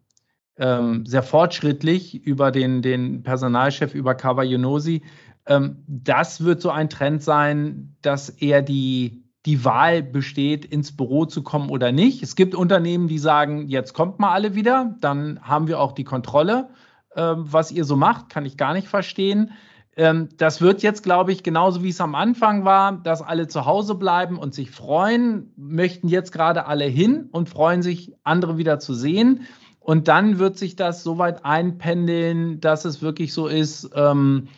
ähm, 0.59 1.07
sehr 1.07 1.23
fortschrittlich 1.23 2.15
über 2.27 2.51
den, 2.51 2.83
den 2.83 3.23
Personalchef, 3.23 3.95
über 3.95 4.15
Kawayunosi. 4.15 5.03
Ähm, 5.47 5.83
das 5.87 6.45
wird 6.45 6.61
so 6.61 6.71
ein 6.71 6.91
Trend 6.91 7.23
sein, 7.23 7.97
dass 8.03 8.29
eher 8.29 8.61
die 8.61 9.25
die 9.47 9.65
Wahl 9.65 10.03
besteht, 10.03 10.65
ins 10.65 10.97
Büro 10.97 11.25
zu 11.25 11.43
kommen 11.43 11.71
oder 11.71 11.93
nicht. 11.93 12.23
Es 12.23 12.37
gibt 12.37 12.55
Unternehmen, 12.55 13.09
die 13.09 13.19
sagen, 13.19 13.69
jetzt 13.69 13.95
kommt 13.95 14.19
mal 14.19 14.33
alle 14.33 14.55
wieder, 14.55 14.97
dann 15.01 15.41
haben 15.43 15.67
wir 15.67 15.81
auch 15.81 15.93
die 15.93 16.05
Kontrolle. 16.05 16.69
Ähm, 17.17 17.45
was 17.47 17.73
ihr 17.73 17.85
so 17.85 17.97
macht, 17.97 18.29
kann 18.29 18.47
ich 18.47 18.57
gar 18.57 18.73
nicht 18.73 18.89
verstehen. 18.89 19.53
Ähm, 19.97 20.29
das 20.37 20.61
wird 20.61 20.83
jetzt, 20.83 21.03
glaube 21.03 21.33
ich, 21.33 21.43
genauso 21.43 21.83
wie 21.83 21.89
es 21.89 22.01
am 22.01 22.15
Anfang 22.15 22.65
war, 22.65 22.93
dass 22.93 23.23
alle 23.23 23.49
zu 23.49 23.67
Hause 23.67 23.95
bleiben 23.95 24.39
und 24.39 24.55
sich 24.55 24.71
freuen, 24.71 25.53
möchten 25.57 26.09
jetzt 26.09 26.33
gerade 26.33 26.67
alle 26.67 26.85
hin 26.85 27.29
und 27.33 27.49
freuen 27.49 27.83
sich, 27.83 28.13
andere 28.23 28.59
wieder 28.59 28.79
zu 28.79 28.95
sehen. 28.95 29.47
Und 29.81 30.09
dann 30.09 30.39
wird 30.39 30.59
sich 30.59 30.77
das 30.77 31.03
so 31.03 31.19
weit 31.19 31.45
einpendeln, 31.45 32.61
dass 32.61 32.85
es 32.85 33.03
wirklich 33.03 33.33
so 33.33 33.49
ist, 33.49 33.91
ähm, 33.95 34.49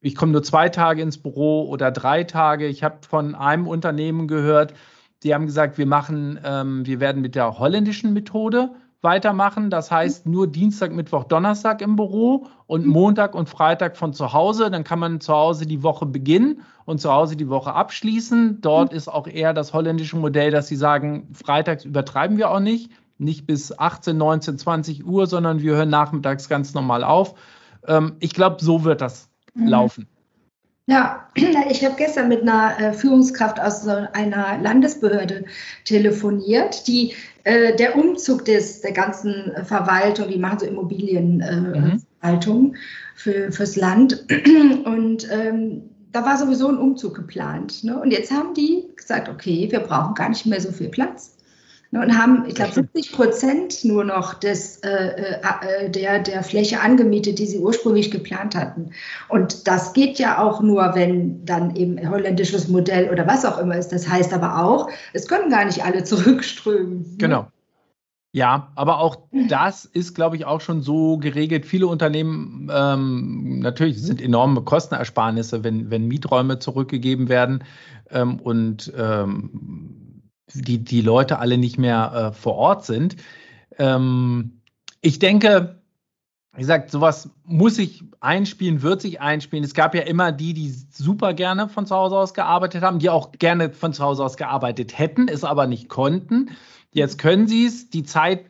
ich 0.00 0.14
komme 0.14 0.32
nur 0.32 0.42
zwei 0.42 0.68
Tage 0.68 1.02
ins 1.02 1.18
Büro 1.18 1.68
oder 1.68 1.90
drei 1.90 2.24
Tage. 2.24 2.66
Ich 2.66 2.82
habe 2.82 2.98
von 3.06 3.34
einem 3.34 3.66
Unternehmen 3.66 4.28
gehört, 4.28 4.74
die 5.22 5.34
haben 5.34 5.46
gesagt, 5.46 5.76
wir 5.76 5.86
machen, 5.86 6.40
ähm, 6.44 6.86
wir 6.86 7.00
werden 7.00 7.20
mit 7.20 7.34
der 7.34 7.58
holländischen 7.58 8.14
Methode 8.14 8.70
weitermachen. 9.02 9.70
Das 9.70 9.90
heißt 9.90 10.26
nur 10.26 10.46
Dienstag, 10.46 10.92
Mittwoch, 10.92 11.24
Donnerstag 11.24 11.82
im 11.82 11.96
Büro 11.96 12.46
und 12.66 12.86
mhm. 12.86 12.92
Montag 12.92 13.34
und 13.34 13.48
Freitag 13.48 13.96
von 13.96 14.12
zu 14.12 14.32
Hause. 14.32 14.70
Dann 14.70 14.84
kann 14.84 14.98
man 14.98 15.20
zu 15.20 15.34
Hause 15.34 15.66
die 15.66 15.82
Woche 15.82 16.06
beginnen 16.06 16.62
und 16.86 17.00
zu 17.00 17.12
Hause 17.12 17.36
die 17.36 17.48
Woche 17.48 17.74
abschließen. 17.74 18.60
Dort 18.60 18.92
mhm. 18.92 18.96
ist 18.96 19.08
auch 19.08 19.26
eher 19.26 19.52
das 19.52 19.74
holländische 19.74 20.16
Modell, 20.16 20.50
dass 20.50 20.68
sie 20.68 20.76
sagen, 20.76 21.28
freitags 21.32 21.84
übertreiben 21.84 22.36
wir 22.36 22.50
auch 22.50 22.60
nicht. 22.60 22.90
Nicht 23.18 23.46
bis 23.46 23.78
18, 23.78 24.16
19, 24.16 24.56
20 24.56 25.06
Uhr, 25.06 25.26
sondern 25.26 25.60
wir 25.60 25.76
hören 25.76 25.90
nachmittags 25.90 26.48
ganz 26.48 26.72
normal 26.72 27.04
auf. 27.04 27.34
Ähm, 27.86 28.16
ich 28.20 28.32
glaube, 28.32 28.56
so 28.60 28.84
wird 28.84 29.02
das. 29.02 29.29
Laufen. 29.54 30.06
Ja, 30.90 31.28
ich 31.70 31.84
habe 31.84 31.94
gestern 31.96 32.28
mit 32.28 32.42
einer 32.42 32.78
äh, 32.78 32.92
Führungskraft 32.92 33.60
aus 33.60 33.86
einer 33.86 34.58
Landesbehörde 34.58 35.44
telefoniert, 35.84 36.86
die 36.88 37.14
äh, 37.44 37.76
der 37.76 37.96
Umzug 37.96 38.44
des, 38.44 38.80
der 38.80 38.92
ganzen 38.92 39.52
Verwaltung, 39.64 40.28
die 40.28 40.38
machen 40.38 40.58
so 40.58 40.66
Immobilienverwaltung 40.66 42.64
äh, 42.64 42.68
mhm. 42.68 42.76
für, 43.14 43.52
fürs 43.52 43.76
Land. 43.76 44.24
Und 44.84 45.28
ähm, 45.30 45.82
da 46.10 46.24
war 46.24 46.36
sowieso 46.36 46.68
ein 46.68 46.78
Umzug 46.78 47.14
geplant. 47.14 47.84
Ne? 47.84 47.96
Und 48.00 48.10
jetzt 48.10 48.32
haben 48.32 48.54
die 48.54 48.88
gesagt, 48.96 49.28
okay, 49.28 49.68
wir 49.70 49.80
brauchen 49.80 50.14
gar 50.14 50.28
nicht 50.28 50.46
mehr 50.46 50.60
so 50.60 50.72
viel 50.72 50.88
Platz. 50.88 51.36
Ne, 51.92 52.02
und 52.02 52.16
haben, 52.16 52.44
ich 52.46 52.54
glaube, 52.54 52.72
70 52.72 53.12
Prozent 53.12 53.84
nur 53.84 54.04
noch 54.04 54.34
des, 54.34 54.76
äh, 54.76 54.88
äh, 54.88 55.86
äh, 55.86 55.90
der, 55.90 56.20
der 56.20 56.44
Fläche 56.44 56.80
angemietet, 56.80 57.40
die 57.40 57.46
sie 57.46 57.58
ursprünglich 57.58 58.12
geplant 58.12 58.54
hatten. 58.54 58.90
Und 59.28 59.66
das 59.66 59.92
geht 59.92 60.20
ja 60.20 60.40
auch 60.40 60.62
nur, 60.62 60.94
wenn 60.94 61.44
dann 61.44 61.74
eben 61.74 62.08
holländisches 62.08 62.68
Modell 62.68 63.10
oder 63.10 63.26
was 63.26 63.44
auch 63.44 63.58
immer 63.58 63.76
ist. 63.76 63.88
Das 63.88 64.08
heißt 64.08 64.32
aber 64.32 64.64
auch, 64.64 64.88
es 65.14 65.26
können 65.26 65.50
gar 65.50 65.64
nicht 65.64 65.84
alle 65.84 66.04
zurückströmen. 66.04 67.00
Ne? 67.00 67.16
Genau. 67.18 67.46
Ja, 68.32 68.70
aber 68.76 69.00
auch 69.00 69.16
das 69.48 69.84
ist, 69.84 70.14
glaube 70.14 70.36
ich, 70.36 70.44
auch 70.44 70.60
schon 70.60 70.82
so 70.82 71.18
geregelt. 71.18 71.66
Viele 71.66 71.88
Unternehmen, 71.88 72.70
ähm, 72.72 73.58
natürlich 73.58 74.00
sind 74.00 74.22
enorme 74.22 74.62
Kostenersparnisse, 74.62 75.64
wenn, 75.64 75.90
wenn 75.90 76.06
Mieträume 76.06 76.60
zurückgegeben 76.60 77.28
werden. 77.28 77.64
Ähm, 78.12 78.38
und 78.38 78.92
ähm, 78.96 79.50
die, 80.54 80.78
die 80.78 81.00
Leute 81.00 81.38
alle 81.38 81.58
nicht 81.58 81.78
mehr 81.78 82.32
äh, 82.32 82.32
vor 82.32 82.54
Ort 82.54 82.84
sind. 82.84 83.16
Ähm, 83.78 84.60
ich 85.00 85.18
denke, 85.18 85.80
wie 86.54 86.60
gesagt, 86.60 86.90
sowas 86.90 87.30
muss 87.44 87.76
sich 87.76 88.02
einspielen, 88.20 88.82
wird 88.82 89.00
sich 89.00 89.20
einspielen. 89.20 89.64
Es 89.64 89.74
gab 89.74 89.94
ja 89.94 90.02
immer 90.02 90.32
die, 90.32 90.52
die 90.52 90.68
super 90.68 91.32
gerne 91.32 91.68
von 91.68 91.86
zu 91.86 91.94
Hause 91.94 92.16
aus 92.16 92.34
gearbeitet 92.34 92.82
haben, 92.82 92.98
die 92.98 93.08
auch 93.08 93.32
gerne 93.32 93.70
von 93.70 93.92
zu 93.92 94.02
Hause 94.02 94.24
aus 94.24 94.36
gearbeitet 94.36 94.98
hätten, 94.98 95.28
es 95.28 95.44
aber 95.44 95.66
nicht 95.66 95.88
konnten. 95.88 96.50
Jetzt 96.92 97.18
können 97.18 97.46
sie 97.46 97.66
es. 97.66 97.90
Die 97.90 98.02
Zeit 98.02 98.49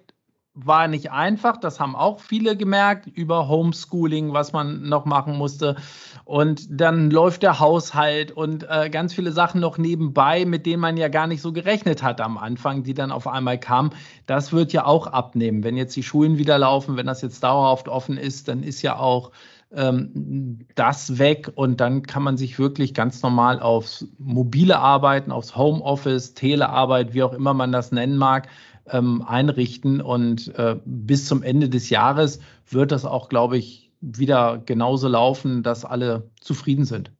war 0.67 0.88
nicht 0.88 1.11
einfach, 1.11 1.57
das 1.57 1.81
haben 1.81 1.97
auch 1.97 2.21
viele 2.21 2.57
gemerkt 2.57 3.07
über 3.07 3.49
Homeschooling, 3.49 4.33
was 4.33 4.52
man 4.52 4.88
noch 4.88 5.05
machen 5.05 5.37
musste. 5.37 5.76
Und 6.25 6.67
dann 6.71 7.11
läuft 7.11 7.43
der 7.43 7.61
Haushalt 7.61 8.33
und 8.33 8.67
äh, 8.69 8.90
ganz 8.90 9.14
viele 9.14 9.33
Sachen 9.33 9.61
noch 9.61 9.79
nebenbei, 9.79 10.45
mit 10.45 10.67
denen 10.67 10.81
man 10.81 10.97
ja 10.97 11.09
gar 11.09 11.26
nicht 11.26 11.43
so 11.43 11.52
gerechnet 11.52 12.02
hat 12.02 12.21
am 12.21 12.38
Anfang, 12.38 12.83
die 12.83 12.95
dann 12.95 13.11
auf 13.11 13.26
einmal 13.26 13.59
kamen. 13.59 13.90
Das 14.26 14.52
wird 14.52 14.73
ja 14.73 14.87
auch 14.87 15.07
abnehmen. 15.07 15.64
Wenn 15.64 15.76
jetzt 15.76 15.97
die 15.97 16.02
Schulen 16.02 16.38
wieder 16.38 16.59
laufen, 16.59 16.97
wenn 16.97 17.07
das 17.07 17.23
jetzt 17.23 17.43
dauerhaft 17.43 17.88
offen 17.88 18.17
ist, 18.17 18.49
dann 18.49 18.62
ist 18.62 18.83
ja 18.83 18.97
auch 18.97 19.33
ähm, 19.73 20.59
das 20.75 21.19
weg 21.19 21.52
und 21.55 21.81
dann 21.81 22.02
kann 22.02 22.23
man 22.23 22.37
sich 22.37 22.59
wirklich 22.59 22.93
ganz 22.95 23.23
normal 23.23 23.61
aufs 23.61 24.07
mobile 24.19 24.79
Arbeiten, 24.79 25.31
aufs 25.31 25.57
Homeoffice, 25.57 26.35
Telearbeit, 26.35 27.14
wie 27.14 27.23
auch 27.23 27.33
immer 27.33 27.55
man 27.55 27.71
das 27.71 27.93
nennen 27.93 28.17
mag, 28.17 28.49
ähm, 28.92 29.23
einrichten. 29.26 30.00
Und 30.00 30.54
äh, 30.56 30.76
bis 30.85 31.26
zum 31.26 31.42
Ende 31.42 31.68
des 31.68 31.90
Jahres 31.90 32.40
wird 32.68 32.92
das 32.92 33.04
auch, 33.04 33.28
glaube 33.28 33.59
ich, 33.59 33.90
wieder 34.00 34.62
genauso 34.64 35.09
laufen, 35.09 35.62
dass 35.62 35.85
alle 35.85 36.30
zufrieden 36.40 36.85
sind. 36.85 37.12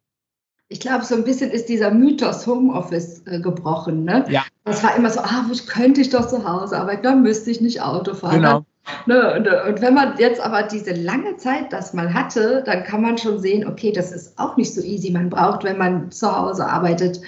Ich 0.73 0.79
glaube, 0.79 1.05
so 1.05 1.17
ein 1.17 1.25
bisschen 1.25 1.51
ist 1.51 1.69
dieser 1.69 1.91
Mythos 1.91 2.47
Homeoffice 2.47 3.23
äh, 3.27 3.41
gebrochen. 3.41 4.05
Ne? 4.05 4.25
Ja. 4.29 4.45
Das 4.65 4.85
war 4.85 4.95
immer 4.95 5.11
so, 5.11 5.21
ah, 5.21 5.45
könnte 5.67 6.01
ich 6.01 6.11
doch 6.11 6.29
zu 6.29 6.49
Hause 6.49 6.79
arbeiten, 6.79 7.03
dann 7.03 7.23
müsste 7.23 7.51
ich 7.51 7.61
nicht 7.61 7.83
Auto 7.83 8.15
fahren. 8.15 8.37
Genau. 8.37 8.65
Ne, 9.07 9.35
und, 9.35 9.47
und, 9.47 9.83
wenn 9.83 9.95
man 9.95 10.17
jetzt 10.19 10.41
aber 10.41 10.63
diese 10.63 10.93
lange 10.93 11.37
Zeit 11.37 11.73
das 11.73 11.93
mal 11.93 12.13
hatte, 12.15 12.63
dann 12.65 12.83
kann 12.85 13.03
man 13.03 13.19
schon 13.19 13.39
sehen, 13.39 13.67
okay, 13.67 13.93
das 13.93 14.11
ist 14.11 14.39
auch 14.39 14.57
nicht 14.57 14.73
so 14.73 14.81
easy. 14.81 15.11
Man 15.11 15.29
braucht, 15.29 15.65
wenn 15.65 15.77
man 15.77 16.11
zu 16.11 16.35
Hause 16.35 16.67
arbeitet, 16.67 17.21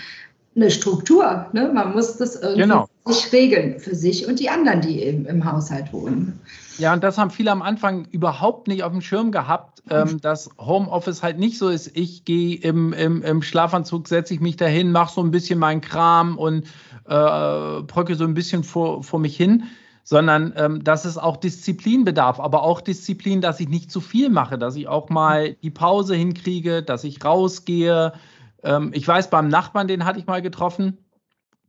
eine 0.55 0.71
Struktur. 0.71 1.47
Ne? 1.53 1.71
Man 1.73 1.93
muss 1.93 2.17
das 2.17 2.37
irgendwie 2.37 2.63
genau. 2.63 2.87
Sich 3.07 3.33
regeln 3.33 3.81
für 3.81 3.95
sich 3.95 4.27
und 4.27 4.39
die 4.39 4.49
anderen, 4.49 4.81
die 4.81 5.03
eben 5.03 5.27
im 5.27 5.45
Haushalt 5.45 5.93
wohnen. 5.93 6.41
Ja, 6.79 6.93
und 6.93 7.03
das 7.03 7.19
haben 7.19 7.31
viele 7.31 7.51
am 7.51 7.63
Anfang 7.63 8.07
überhaupt 8.11 8.69
nicht 8.69 8.83
auf 8.83 8.93
dem 8.93 9.03
Schirm 9.03 9.33
gehabt, 9.33 9.83
ähm, 9.91 10.21
dass 10.21 10.51
Homeoffice 10.59 11.23
halt 11.23 11.39
nicht 11.39 11.59
so 11.59 11.69
ist. 11.69 11.97
Ich 11.97 12.25
gehe 12.25 12.57
im, 12.57 12.93
im, 12.93 13.23
im 13.23 13.43
Schlafanzug, 13.43 14.09
setze 14.09 14.35
ich 14.35 14.41
mich 14.41 14.57
dahin, 14.57 14.93
mache 14.93 15.13
so 15.13 15.23
ein 15.23 15.31
bisschen 15.31 15.59
meinen 15.59 15.81
Kram 15.81 16.39
und 16.39 16.65
äh, 17.07 17.83
bröcke 17.83 18.15
so 18.15 18.25
ein 18.25 18.35
bisschen 18.35 18.63
vor, 18.63 19.03
vor 19.03 19.19
mich 19.19 19.37
hin, 19.37 19.65
sondern 20.05 20.53
ähm, 20.57 20.85
dass 20.85 21.05
es 21.05 21.19
auch 21.19 21.37
Disziplin 21.37 22.05
bedarf, 22.05 22.41
aber 22.41 22.63
auch 22.63 22.81
Disziplin, 22.81 23.41
dass 23.41 23.61
ich 23.61 23.69
nicht 23.69 23.91
zu 23.91 24.01
viel 24.01 24.31
mache, 24.31 24.59
dass 24.59 24.77
ich 24.77 24.89
auch 24.89 25.09
mal 25.09 25.55
die 25.55 25.71
Pause 25.71 26.15
hinkriege, 26.15 26.83
dass 26.83 27.05
ich 27.05 27.25
rausgehe, 27.25 28.13
ähm, 28.63 28.91
ich 28.95 29.07
weiß, 29.07 29.31
beim 29.31 29.49
Nachbarn, 29.49 29.89
den 29.89 30.05
hatte 30.05 30.19
ich 30.19 30.27
mal 30.27 30.43
getroffen, 30.43 30.99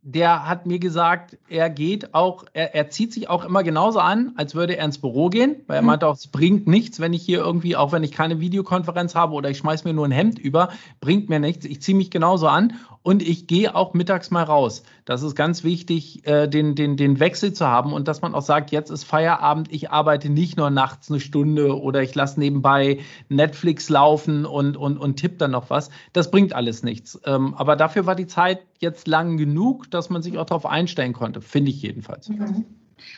der 0.05 0.47
hat 0.47 0.65
mir 0.65 0.79
gesagt, 0.79 1.37
er 1.47 1.69
geht 1.69 2.13
auch, 2.13 2.43
er, 2.51 2.75
er, 2.75 2.89
zieht 2.89 3.13
sich 3.13 3.29
auch 3.29 3.45
immer 3.45 3.63
genauso 3.63 3.99
an, 3.99 4.33
als 4.35 4.53
würde 4.53 4.75
er 4.75 4.83
ins 4.83 4.97
Büro 4.97 5.29
gehen, 5.29 5.55
weil 5.67 5.77
er 5.77 5.81
mhm. 5.81 5.87
meinte 5.87 6.07
auch, 6.07 6.15
es 6.15 6.27
bringt 6.27 6.67
nichts, 6.67 6.99
wenn 6.99 7.13
ich 7.13 7.23
hier 7.23 7.39
irgendwie, 7.39 7.77
auch 7.77 7.93
wenn 7.93 8.03
ich 8.03 8.11
keine 8.11 8.41
Videokonferenz 8.41 9.15
habe 9.15 9.33
oder 9.33 9.49
ich 9.49 9.59
schmeiß 9.59 9.85
mir 9.85 9.93
nur 9.93 10.05
ein 10.05 10.11
Hemd 10.11 10.39
über, 10.39 10.69
bringt 10.99 11.29
mir 11.29 11.39
nichts. 11.39 11.65
Ich 11.65 11.81
ziehe 11.81 11.97
mich 11.97 12.11
genauso 12.11 12.47
an 12.47 12.73
und 13.03 13.21
ich 13.21 13.47
gehe 13.47 13.75
auch 13.75 13.93
mittags 13.93 14.31
mal 14.31 14.43
raus. 14.43 14.83
Das 15.05 15.21
ist 15.21 15.35
ganz 15.35 15.63
wichtig, 15.63 16.25
äh, 16.25 16.47
den, 16.47 16.73
den, 16.73 16.97
den 16.97 17.19
Wechsel 17.19 17.53
zu 17.53 17.67
haben 17.67 17.93
und 17.93 18.07
dass 18.07 18.21
man 18.21 18.33
auch 18.33 18.41
sagt, 18.41 18.71
jetzt 18.71 18.89
ist 18.89 19.03
Feierabend, 19.03 19.71
ich 19.71 19.91
arbeite 19.91 20.29
nicht 20.29 20.57
nur 20.57 20.69
nachts 20.69 21.11
eine 21.11 21.19
Stunde 21.19 21.79
oder 21.79 22.01
ich 22.01 22.15
lasse 22.15 22.39
nebenbei 22.39 22.99
Netflix 23.29 23.89
laufen 23.89 24.45
und, 24.45 24.77
und, 24.77 24.97
und 24.97 25.17
tippe 25.17 25.35
dann 25.35 25.51
noch 25.51 25.69
was. 25.69 25.89
Das 26.13 26.31
bringt 26.31 26.53
alles 26.53 26.83
nichts. 26.83 27.19
Ähm, 27.25 27.53
aber 27.55 27.75
dafür 27.75 28.05
war 28.05 28.15
die 28.15 28.27
Zeit 28.27 28.61
jetzt 28.79 29.07
lang 29.07 29.37
genug, 29.37 29.91
dass 29.91 30.09
man 30.09 30.21
sich 30.21 30.37
auch 30.37 30.45
darauf 30.45 30.65
einstellen 30.65 31.13
konnte, 31.13 31.41
finde 31.41 31.71
ich 31.71 31.81
jedenfalls. 31.81 32.29
Mhm. 32.29 32.65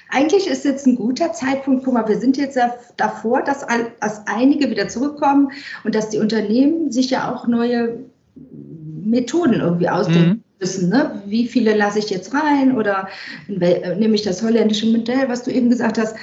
Eigentlich 0.09 0.47
ist 0.47 0.65
jetzt 0.65 0.87
ein 0.87 0.95
guter 0.95 1.33
Zeitpunkt, 1.33 1.83
guck 1.83 1.93
mal, 1.93 2.07
wir 2.07 2.19
sind 2.19 2.37
jetzt 2.37 2.57
davor, 2.97 3.43
dass, 3.43 3.65
dass 3.99 4.25
einige 4.25 4.71
wieder 4.71 4.87
zurückkommen 4.87 5.51
und 5.83 5.93
dass 5.93 6.09
die 6.09 6.17
Unternehmen 6.17 6.91
sich 6.91 7.11
ja 7.11 7.31
auch 7.31 7.47
neue 7.47 7.99
Methoden 9.05 9.61
irgendwie 9.61 9.89
ausdenken 9.89 10.29
mhm. 10.29 10.43
müssen. 10.59 10.89
Ne? 10.89 11.21
Wie 11.25 11.47
viele 11.47 11.75
lasse 11.75 11.99
ich 11.99 12.09
jetzt 12.09 12.33
rein 12.33 12.77
oder 12.77 13.07
äh, 13.47 13.95
nehme 13.95 14.15
ich 14.15 14.23
das 14.23 14.41
holländische 14.41 14.87
Modell, 14.87 15.29
was 15.29 15.43
du 15.43 15.51
eben 15.51 15.69
gesagt 15.69 15.97
hast. 15.97 16.15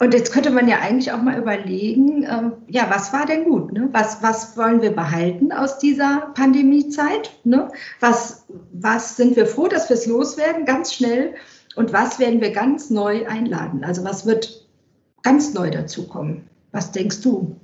Und 0.00 0.14
jetzt 0.14 0.32
könnte 0.32 0.50
man 0.50 0.68
ja 0.68 0.78
eigentlich 0.78 1.10
auch 1.10 1.20
mal 1.20 1.36
überlegen, 1.36 2.22
äh, 2.22 2.50
ja, 2.68 2.86
was 2.88 3.12
war 3.12 3.26
denn 3.26 3.44
gut? 3.44 3.72
Ne? 3.72 3.88
Was, 3.92 4.22
was 4.22 4.56
wollen 4.56 4.80
wir 4.80 4.92
behalten 4.92 5.50
aus 5.50 5.78
dieser 5.78 6.30
Pandemiezeit? 6.34 7.32
Ne? 7.42 7.68
Was, 7.98 8.44
was 8.72 9.16
sind 9.16 9.34
wir 9.34 9.46
froh, 9.46 9.66
dass 9.66 9.88
wir 9.88 9.94
es 9.94 10.06
loswerden, 10.06 10.66
ganz 10.66 10.94
schnell? 10.94 11.34
Und 11.74 11.92
was 11.92 12.18
werden 12.18 12.40
wir 12.40 12.52
ganz 12.52 12.90
neu 12.90 13.26
einladen? 13.26 13.84
Also 13.84 14.04
was 14.04 14.24
wird 14.24 14.66
ganz 15.22 15.54
neu 15.54 15.70
dazukommen? 15.70 16.48
Was 16.70 16.92
denkst 16.92 17.20
du? 17.22 17.56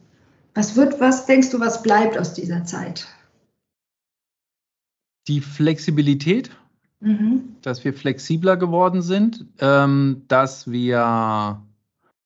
Was 0.54 0.76
wird, 0.76 1.00
was 1.00 1.26
denkst 1.26 1.50
du, 1.50 1.60
was 1.60 1.82
bleibt 1.82 2.18
aus 2.18 2.32
dieser 2.32 2.64
Zeit? 2.64 3.06
Die 5.28 5.40
Flexibilität, 5.40 6.50
mhm. 7.00 7.56
dass 7.62 7.84
wir 7.84 7.94
flexibler 7.94 8.56
geworden 8.56 9.02
sind, 9.02 9.46
ähm, 9.58 10.22
dass 10.28 10.70
wir 10.70 11.62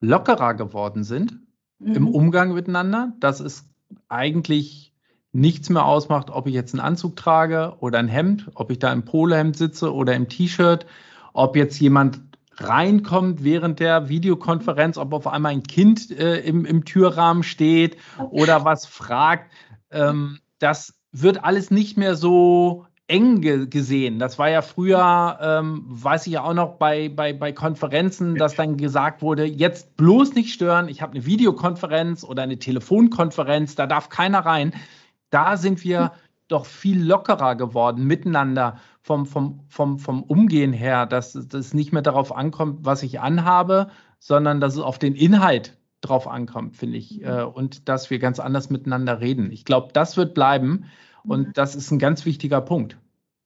lockerer 0.01 0.55
geworden 0.55 1.05
sind 1.05 1.39
mhm. 1.79 1.95
im 1.95 2.09
Umgang 2.09 2.55
miteinander, 2.55 3.13
dass 3.21 3.41
es 3.41 3.69
eigentlich 4.09 4.93
nichts 5.33 5.71
mehr 5.71 5.85
ausmacht, 5.85 6.31
ob 6.31 6.47
ich 6.47 6.55
jetzt 6.55 6.75
einen 6.75 6.81
Anzug 6.81 7.17
trage 7.17 7.75
oder 7.81 7.99
ein 7.99 8.09
Hemd, 8.09 8.51
ob 8.55 8.71
ich 8.71 8.79
da 8.79 8.93
im 8.93 9.05
Polohemd 9.05 9.57
sitze 9.57 9.93
oder 9.93 10.15
im 10.15 10.29
T-Shirt, 10.29 10.87
ob 11.33 11.57
jetzt 11.57 11.79
jemand 11.81 12.21
reinkommt 12.57 13.45
während 13.45 13.79
der 13.79 14.09
Videokonferenz, 14.09 14.99
ob 14.99 15.13
auf 15.13 15.27
einmal 15.27 15.53
ein 15.53 15.63
Kind 15.63 16.11
äh, 16.11 16.41
im, 16.41 16.65
im 16.65 16.85
Türrahmen 16.85 17.43
steht 17.43 17.97
oder 18.31 18.65
was 18.65 18.87
fragt. 18.87 19.53
Ähm, 19.91 20.39
das 20.59 20.95
wird 21.13 21.45
alles 21.45 21.71
nicht 21.71 21.97
mehr 21.97 22.17
so 22.17 22.87
eng 23.09 23.41
ge 23.41 23.67
gesehen. 23.67 24.19
Das 24.19 24.39
war 24.39 24.51
ja 24.51 24.63
früher, 24.63 25.39
ähm, 25.41 25.85
weiß 25.89 26.27
ich 26.27 26.35
ja 26.35 26.43
auch 26.43 26.55
noch 26.55 26.75
bei, 26.75 27.09
bei, 27.09 27.33
bei 27.33 27.53
Konferenzen, 27.53 28.37
dass 28.37 28.55
dann 28.55 28.77
gesagt 28.77 29.23
wurde, 29.23 29.45
jetzt 29.45 29.97
bloß 29.97 30.35
nicht 30.35 30.53
stören, 30.53 30.89
ich 30.89 31.03
habe 31.03 31.15
eine 31.15 31.27
Videokonferenz 31.27 32.23
oder 32.23 32.43
eine 32.43 32.59
Telefonkonferenz, 32.59 33.75
da 33.75 33.87
darf 33.87 34.11
keiner 34.11 34.41
rein. 34.41 34.75
Da 35.31 35.57
sind 35.57 35.83
wir 35.85 36.13
doch 36.49 36.67
viel 36.67 37.03
lockerer 37.03 37.57
geworden 37.57 38.05
miteinander 38.05 38.79
vom, 39.03 39.27
vom, 39.27 39.61
vom, 39.69 39.99
vom 39.99 40.23
Umgehen 40.23 40.73
her, 40.73 41.07
dass 41.07 41.35
es 41.35 41.75
nicht 41.75 41.93
mehr 41.93 42.03
darauf 42.03 42.35
ankommt, 42.35 42.81
was 42.83 43.03
ich 43.03 43.21
anhabe, 43.21 43.89
sondern 44.19 44.61
dass 44.61 44.75
es 44.75 44.81
auf 44.81 44.99
den 44.99 45.15
Inhalt 45.15 45.79
drauf 46.01 46.29
ankommt, 46.29 46.77
finde 46.77 46.99
ich. 46.99 47.21
Mhm. 47.21 47.25
Äh, 47.25 47.43
und 47.45 47.89
dass 47.89 48.11
wir 48.11 48.19
ganz 48.19 48.39
anders 48.39 48.71
miteinander 48.71 49.21
reden. 49.21 49.51
Ich 49.51 49.65
glaube, 49.65 49.93
das 49.93 50.17
wird 50.17 50.35
bleiben. 50.35 50.85
Und 51.29 51.49
mhm. 51.49 51.53
das 51.53 51.77
ist 51.77 51.91
ein 51.91 51.99
ganz 51.99 52.25
wichtiger 52.25 52.61
Punkt. 52.61 52.97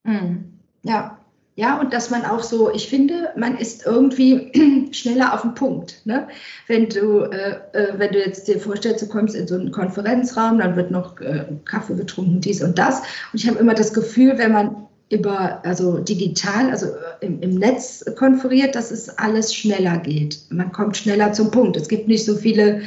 Mhm. 0.05 0.45
Ja, 0.85 1.19
ja, 1.55 1.79
und 1.79 1.93
dass 1.93 2.11
man 2.11 2.25
auch 2.25 2.43
so, 2.43 2.73
ich 2.73 2.89
finde, 2.89 3.29
man 3.37 3.59
ist 3.59 3.85
irgendwie 3.85 4.51
schneller 4.93 5.35
auf 5.35 5.43
den 5.43 5.55
Punkt. 5.55 6.01
Ne? 6.07 6.27
Wenn, 6.67 6.89
du, 6.89 7.25
äh, 7.25 7.59
äh, 7.73 7.99
wenn 7.99 8.13
du 8.13 8.21
jetzt 8.21 8.49
dir 8.49 8.59
vorstellst, 8.59 9.03
du 9.03 9.09
kommst 9.09 9.35
in 9.35 9.47
so 9.47 9.57
einen 9.57 9.71
Konferenzraum, 9.71 10.59
dann 10.59 10.77
wird 10.77 10.91
noch 10.91 11.21
äh, 11.21 11.45
Kaffee 11.67 11.95
getrunken, 11.95 12.41
dies 12.41 12.63
und 12.63 12.79
das. 12.79 13.01
Und 13.01 13.43
ich 13.43 13.47
habe 13.47 13.59
immer 13.59 13.75
das 13.75 13.93
Gefühl, 13.93 14.39
wenn 14.39 14.53
man 14.53 14.77
über, 15.11 15.63
also 15.63 15.99
digital, 15.99 16.71
also 16.71 16.87
äh, 16.87 17.27
im, 17.27 17.43
im 17.43 17.57
Netz 17.57 18.03
konferiert, 18.17 18.75
dass 18.75 18.91
es 18.91 19.11
alles 19.19 19.55
schneller 19.55 19.99
geht. 19.99 20.39
Man 20.49 20.73
kommt 20.73 20.97
schneller 20.97 21.35
zum 21.35 21.51
Punkt. 21.51 21.77
Es 21.77 21.89
gibt 21.89 22.09
nicht 22.09 22.25
so 22.25 22.35
viele 22.35 22.81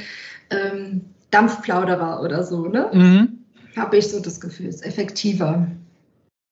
ähm, 0.49 1.01
Dampfplauderer 1.29 2.23
oder 2.23 2.43
so, 2.43 2.67
ne? 2.67 2.89
Mhm 2.91 3.34
habe 3.77 3.97
ich 3.97 4.07
so 4.09 4.19
das 4.19 4.39
Gefühl, 4.39 4.67
ist 4.67 4.85
effektiver. 4.85 5.67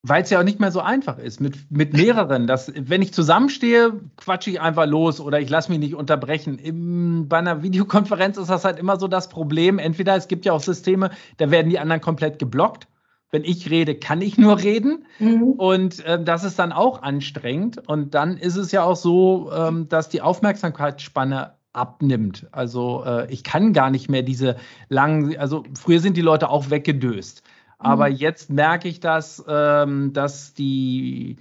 Weil 0.06 0.24
es 0.24 0.30
ja 0.30 0.40
auch 0.40 0.44
nicht 0.44 0.60
mehr 0.60 0.72
so 0.72 0.82
einfach 0.82 1.18
ist 1.18 1.40
mit, 1.40 1.72
mit 1.72 1.94
mehreren. 1.94 2.46
Das, 2.46 2.74
wenn 2.76 3.02
ich 3.02 3.14
zusammenstehe, 3.14 4.02
quatsche 4.18 4.50
ich 4.50 4.60
einfach 4.60 4.86
los 4.86 5.22
oder 5.22 5.40
ich 5.40 5.50
lasse 5.50 5.72
mich 5.72 5.80
nicht 5.80 5.96
unterbrechen. 5.96 6.60
Im, 6.60 7.30
bei 7.30 7.38
einer 7.38 7.64
Videokonferenz 7.64 8.38
ist 8.38 8.50
das 8.50 8.66
halt 8.66 8.80
immer 8.80 9.00
so 9.00 9.08
das 9.08 9.30
Problem. 9.30 9.80
Entweder 9.80 10.18
es 10.18 10.28
gibt 10.28 10.44
ja 10.44 10.52
auch 10.52 10.62
Systeme, 10.62 11.10
da 11.38 11.52
werden 11.52 11.70
die 11.70 11.80
anderen 11.80 12.02
komplett 12.02 12.38
geblockt. 12.38 12.88
Wenn 13.32 13.46
ich 13.46 13.70
rede, 13.70 13.96
kann 13.96 14.22
ich 14.22 14.38
nur 14.38 14.60
reden. 14.62 15.06
Mhm. 15.20 15.44
Und 15.54 16.06
äh, 16.06 16.22
das 16.22 16.44
ist 16.44 16.60
dann 16.60 16.74
auch 16.74 17.02
anstrengend. 17.02 17.88
Und 17.88 18.14
dann 18.14 18.36
ist 18.36 18.58
es 18.58 18.74
ja 18.74 18.84
auch 18.84 18.98
so, 18.98 19.52
ähm, 19.54 19.88
dass 19.88 20.10
die 20.10 20.22
Aufmerksamkeitsspanne 20.22 21.54
abnimmt. 21.74 22.48
Also 22.52 23.04
äh, 23.06 23.32
ich 23.32 23.44
kann 23.44 23.74
gar 23.74 23.90
nicht 23.90 24.10
mehr 24.10 24.24
diese 24.24 24.56
langen, 24.90 25.38
also 25.38 25.64
früher 25.78 26.00
sind 26.00 26.16
die 26.16 26.22
Leute 26.22 26.50
auch 26.50 26.70
weggedöst. 26.70 27.44
Aber 27.80 28.10
mhm. 28.10 28.16
jetzt 28.16 28.50
merke 28.50 28.88
ich, 28.88 29.00
dass, 29.00 29.44
ähm, 29.48 30.14
dass 30.14 30.54
die, 30.54 31.38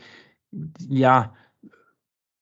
ja, 0.88 1.35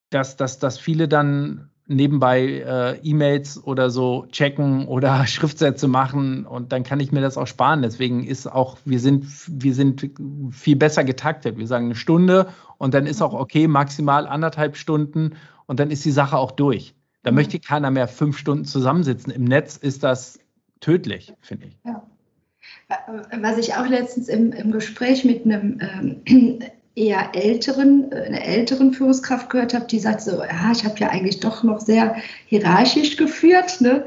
dass, 0.09 0.37
dass, 0.37 0.59
dass 0.59 0.79
viele 0.79 1.07
dann 1.07 1.69
nebenbei 1.87 2.63
äh, 2.65 2.99
E-Mails 3.03 3.61
oder 3.63 3.89
so 3.89 4.25
checken 4.31 4.87
oder 4.87 5.25
Schriftsätze 5.27 5.87
machen 5.87 6.45
und 6.45 6.71
dann 6.71 6.83
kann 6.83 6.99
ich 6.99 7.11
mir 7.11 7.21
das 7.21 7.37
auch 7.37 7.47
sparen. 7.47 7.81
Deswegen 7.81 8.23
ist 8.23 8.47
auch, 8.47 8.77
wir 8.85 8.99
sind, 8.99 9.25
wir 9.47 9.73
sind 9.73 10.09
viel 10.51 10.77
besser 10.77 11.03
getaktet. 11.03 11.57
Wir 11.57 11.67
sagen 11.67 11.85
eine 11.85 11.95
Stunde 11.95 12.47
und 12.77 12.93
dann 12.93 13.05
ist 13.05 13.21
auch 13.21 13.33
okay, 13.33 13.67
maximal 13.67 14.25
anderthalb 14.25 14.77
Stunden 14.77 15.35
und 15.65 15.79
dann 15.79 15.91
ist 15.91 16.05
die 16.05 16.11
Sache 16.11 16.37
auch 16.37 16.51
durch. 16.51 16.95
Da 17.23 17.31
mhm. 17.31 17.35
möchte 17.35 17.59
keiner 17.59 17.91
mehr 17.91 18.07
fünf 18.07 18.37
Stunden 18.37 18.65
zusammensitzen. 18.65 19.31
Im 19.31 19.43
Netz 19.43 19.77
ist 19.77 20.03
das 20.03 20.39
tödlich, 20.79 21.33
finde 21.41 21.67
ich. 21.67 21.77
Ja. 21.85 22.03
Was 23.39 23.57
ich 23.57 23.75
auch 23.75 23.87
letztens 23.87 24.27
im, 24.27 24.51
im 24.51 24.71
Gespräch 24.71 25.23
mit 25.23 25.45
einem 25.45 25.79
ähm, 26.25 26.59
eher 26.95 27.33
älteren, 27.33 28.11
äh, 28.11 28.15
einer 28.15 28.43
älteren 28.43 28.93
Führungskraft 28.93 29.49
gehört 29.49 29.73
habe, 29.73 29.85
die 29.85 29.99
sagt 29.99 30.21
so, 30.21 30.43
ja, 30.43 30.71
ich 30.71 30.83
habe 30.83 30.99
ja 30.99 31.09
eigentlich 31.09 31.39
doch 31.39 31.63
noch 31.63 31.79
sehr 31.79 32.15
hierarchisch 32.47 33.17
geführt. 33.17 33.79
Ne? 33.79 34.05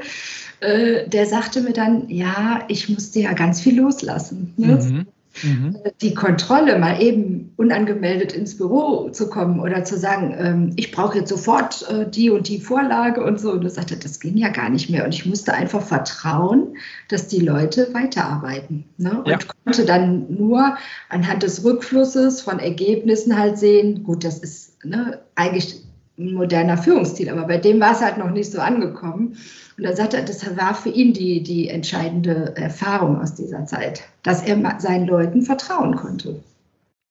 Äh, 0.61 1.09
der 1.09 1.27
sagte 1.27 1.63
mir 1.63 1.73
dann, 1.73 2.09
ja, 2.09 2.65
ich 2.69 2.89
musste 2.89 3.21
ja 3.21 3.33
ganz 3.33 3.61
viel 3.61 3.77
loslassen. 3.81 4.53
Ne? 4.57 4.77
Mhm. 4.77 5.07
Mhm. 5.43 5.79
Die 6.01 6.15
Kontrolle, 6.15 6.79
mal 6.79 7.03
eben 7.03 7.53
unangemeldet 7.57 8.33
ins 8.33 8.57
Büro 8.57 9.11
zu 9.11 9.29
kommen 9.29 9.61
oder 9.61 9.85
zu 9.85 9.99
sagen, 9.99 10.35
ähm, 10.39 10.73
ich 10.77 10.93
brauche 10.93 11.19
jetzt 11.19 11.29
sofort 11.29 11.89
äh, 11.91 12.09
die 12.09 12.31
und 12.31 12.49
die 12.49 12.61
Vorlage 12.61 13.23
und 13.25 13.41
so. 13.41 13.53
Und 13.53 13.65
er 13.65 13.71
sagte, 13.71 13.97
das 13.97 14.21
ging 14.21 14.37
ja 14.37 14.49
gar 14.49 14.71
nicht 14.71 14.91
mehr. 14.91 15.05
Und 15.05 15.15
ich 15.15 15.27
musste 15.27 15.53
einfach 15.53 15.83
vertrauen, 15.83 16.77
dass 17.09 17.29
die 17.29 17.41
Leute 17.41 17.89
weiterarbeiten. 17.93 18.85
Ne? 18.97 19.19
Und 19.19 19.29
ja. 19.29 19.39
konnte 19.65 19.85
dann 19.85 20.27
nur 20.33 20.77
anhand 21.09 21.43
des 21.43 21.65
Rückflusses 21.65 22.41
von 22.41 22.59
Ergebnissen 22.59 23.39
halt 23.39 23.59
sehen, 23.59 24.05
gut, 24.05 24.25
das 24.25 24.39
ist 24.39 24.85
ne, 24.85 25.21
eigentlich 25.35 25.85
ein 26.19 26.35
moderner 26.35 26.79
Führungsstil, 26.79 27.29
aber 27.29 27.47
bei 27.47 27.59
dem 27.59 27.81
war 27.81 27.93
es 27.93 28.01
halt 28.01 28.19
noch 28.19 28.31
nicht 28.31 28.51
so 28.51 28.61
angekommen. 28.61 29.37
Und 29.77 29.85
er 29.85 29.97
sagte, 29.97 30.25
das 30.25 30.57
war 30.57 30.75
für 30.75 30.91
ihn 30.91 31.13
die, 31.13 31.43
die 31.43 31.69
entscheidende 31.69 32.57
Erfahrung 32.57 33.21
aus 33.21 33.35
dieser 33.35 33.67
Zeit, 33.67 34.03
dass 34.23 34.43
er 34.43 34.81
seinen 34.81 35.07
Leuten 35.07 35.43
vertrauen 35.43 35.97
konnte. 35.97 36.41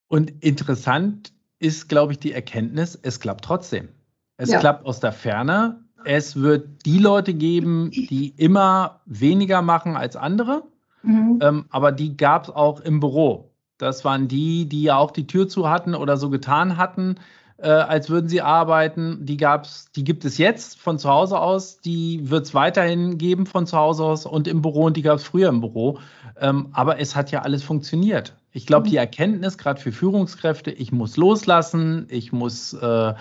Und 0.08 0.32
interessant 0.42 1.34
ist, 1.60 1.90
glaube 1.90 2.14
ich, 2.14 2.20
die 2.20 2.32
Erkenntnis, 2.32 2.98
es 3.02 3.20
klappt 3.20 3.44
trotzdem. 3.44 3.90
Es 4.38 4.50
ja. 4.50 4.60
klappt 4.60 4.86
aus 4.86 5.00
der 5.00 5.12
Ferne. 5.12 5.82
Es 6.06 6.36
wird 6.36 6.86
die 6.86 7.00
Leute 7.00 7.34
geben, 7.34 7.90
die 7.92 8.34
immer 8.38 9.02
weniger 9.06 9.62
machen 9.62 9.96
als 9.96 10.16
andere, 10.16 10.64
mhm. 11.02 11.40
ähm, 11.42 11.66
aber 11.70 11.92
die 11.92 12.18
gab 12.18 12.46
es 12.46 12.50
auch 12.50 12.82
im 12.82 13.00
Büro. 13.00 13.52
Das 13.78 14.06
waren 14.06 14.28
die, 14.28 14.68
die 14.68 14.84
ja 14.84 14.98
auch 14.98 15.12
die 15.12 15.28
Tür 15.28 15.48
zu 15.48 15.70
hatten 15.70 15.96
oder 15.96 16.18
so 16.18 16.30
getan 16.30 16.78
hatten. 16.78 17.16
Äh, 17.58 17.70
als 17.70 18.10
würden 18.10 18.30
sie 18.30 18.42
arbeiten. 18.42 19.26
Die 19.26 19.38
gab's, 19.38 19.92
die 19.96 20.04
gibt 20.04 20.26
es 20.26 20.38
jetzt 20.38 20.80
von 20.80 21.00
zu 21.00 21.10
Hause 21.10 21.40
aus, 21.40 21.80
die 21.80 22.30
wird 22.30 22.46
es 22.46 22.54
weiterhin 22.54 23.18
geben 23.18 23.46
von 23.46 23.68
zu 23.68 23.78
Hause 23.78 24.04
aus 24.04 24.26
und 24.26 24.48
im 24.48 24.62
Büro 24.62 24.86
und 24.86 24.98
die 24.98 25.02
gab 25.02 25.18
es 25.18 25.24
früher 25.24 25.50
im 25.50 25.62
Büro. 25.62 26.00
Ähm, 26.40 26.70
aber 26.74 27.00
es 27.00 27.16
hat 27.16 27.32
ja 27.32 27.42
alles 27.42 27.64
funktioniert. 27.64 28.36
Ich 28.52 28.66
glaube, 28.66 28.88
die 28.88 28.96
mhm. 28.96 29.00
Erkenntnis, 29.00 29.58
gerade 29.58 29.80
für 29.80 29.92
Führungskräfte, 29.92 30.72
ich 30.72 30.92
muss 30.92 31.18
loslassen, 31.18 32.08
ich 32.10 32.32
muss 32.32 32.74
äh, 32.74 33.14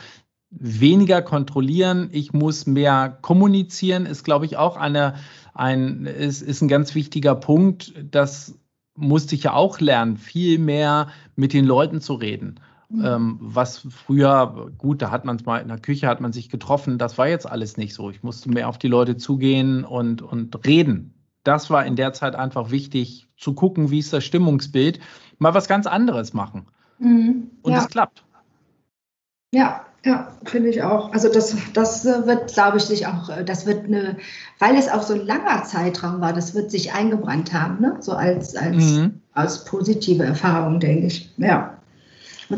weniger 0.50 1.22
kontrollieren, 1.22 2.08
ich 2.12 2.32
muss 2.32 2.66
mehr 2.66 3.16
kommunizieren, 3.22 4.06
ist, 4.06 4.24
glaube 4.24 4.44
ich, 4.44 4.56
auch 4.56 4.76
eine, 4.76 5.14
ein, 5.54 6.04
ist, 6.04 6.42
ist 6.42 6.60
ein 6.62 6.68
ganz 6.68 6.94
wichtiger 6.94 7.34
Punkt. 7.34 7.94
Das 8.10 8.58
musste 8.94 9.34
ich 9.34 9.44
ja 9.44 9.54
auch 9.54 9.80
lernen, 9.80 10.18
viel 10.18 10.58
mehr 10.58 11.08
mit 11.36 11.52
den 11.54 11.64
Leuten 11.64 12.00
zu 12.00 12.14
reden. 12.14 12.60
Mhm. 12.92 13.04
Ähm, 13.04 13.38
was 13.40 13.78
früher, 13.78 14.70
gut, 14.76 15.00
da 15.00 15.10
hat 15.10 15.24
man 15.24 15.36
es 15.36 15.46
mal 15.46 15.58
in 15.58 15.68
der 15.68 15.78
Küche, 15.78 16.08
hat 16.08 16.20
man 16.20 16.32
sich 16.32 16.50
getroffen, 16.50 16.98
das 16.98 17.16
war 17.16 17.26
jetzt 17.26 17.48
alles 17.50 17.76
nicht 17.78 17.94
so. 17.94 18.10
Ich 18.10 18.22
musste 18.22 18.50
mehr 18.50 18.68
auf 18.68 18.78
die 18.78 18.88
Leute 18.88 19.16
zugehen 19.16 19.84
und, 19.84 20.20
und 20.20 20.66
reden. 20.66 21.14
Das 21.42 21.70
war 21.70 21.86
in 21.86 21.96
der 21.96 22.12
Zeit 22.12 22.34
einfach 22.34 22.70
wichtig, 22.70 23.28
zu 23.36 23.54
gucken, 23.54 23.90
wie 23.90 23.98
ist 23.98 24.12
das 24.12 24.24
Stimmungsbild, 24.24 25.00
mal 25.38 25.54
was 25.54 25.68
ganz 25.68 25.86
anderes 25.86 26.34
machen. 26.34 26.66
Mhm. 26.98 27.50
Und 27.62 27.72
es 27.72 27.88
klappt. 27.88 28.24
Ja, 29.54 29.84
ja, 30.04 30.28
finde 30.44 30.68
ich 30.68 30.82
auch. 30.82 31.12
Also 31.12 31.32
das, 31.32 31.56
das 31.72 32.04
wird, 32.04 32.52
glaube 32.52 32.76
ich, 32.76 32.84
sich 32.84 33.06
auch, 33.06 33.30
das 33.44 33.66
wird 33.66 33.86
eine, 33.86 34.18
weil 34.58 34.76
es 34.76 34.88
auch 34.88 35.02
so 35.02 35.14
ein 35.14 35.26
langer 35.26 35.64
Zeitraum 35.64 36.20
war, 36.20 36.32
das 36.32 36.54
wird 36.54 36.70
sich 36.70 36.92
eingebrannt 36.92 37.52
haben, 37.52 37.80
ne? 37.80 37.96
so 38.00 38.12
als, 38.12 38.54
als, 38.54 38.76
mhm. 38.76 39.20
als 39.32 39.64
positive 39.64 40.24
Erfahrung, 40.24 40.78
denke 40.78 41.06
ich. 41.06 41.32
Ja. 41.38 41.78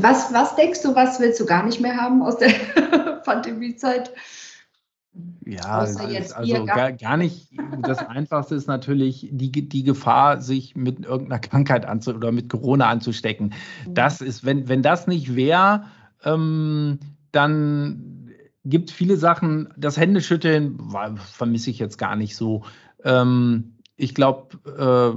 Was, 0.00 0.32
was 0.32 0.56
denkst 0.56 0.82
du, 0.82 0.94
was 0.94 1.20
willst 1.20 1.40
du 1.40 1.46
gar 1.46 1.64
nicht 1.64 1.80
mehr 1.80 1.96
haben 1.96 2.22
aus 2.22 2.38
der 2.38 2.48
Pandemiezeit? 3.24 4.12
Ja, 5.46 5.78
also, 5.78 6.00
also 6.00 6.64
gar, 6.64 6.92
gar, 6.92 7.16
nicht. 7.16 7.50
Das 7.82 7.98
Einfachste 7.98 8.56
ist 8.56 8.66
natürlich 8.66 9.28
die, 9.30 9.50
die 9.52 9.84
Gefahr, 9.84 10.40
sich 10.40 10.74
mit 10.74 11.04
irgendeiner 11.04 11.38
Krankheit 11.38 11.86
anzu 11.86 12.14
oder 12.14 12.32
mit 12.32 12.48
Corona 12.48 12.88
anzustecken. 12.88 13.54
Das 13.86 14.20
ist, 14.20 14.44
wenn, 14.44 14.68
wenn 14.68 14.82
das 14.82 15.06
nicht 15.06 15.36
wäre, 15.36 15.84
ähm, 16.24 16.98
dann 17.30 18.32
gibt 18.64 18.90
es 18.90 18.96
viele 18.96 19.16
Sachen. 19.16 19.72
Das 19.76 19.96
Händeschütteln 19.96 20.78
vermisse 21.16 21.70
ich 21.70 21.78
jetzt 21.78 21.98
gar 21.98 22.16
nicht 22.16 22.34
so. 22.34 22.64
Ähm, 23.04 23.74
ich 23.96 24.14
glaube, 24.14 24.58
äh, 24.66 25.16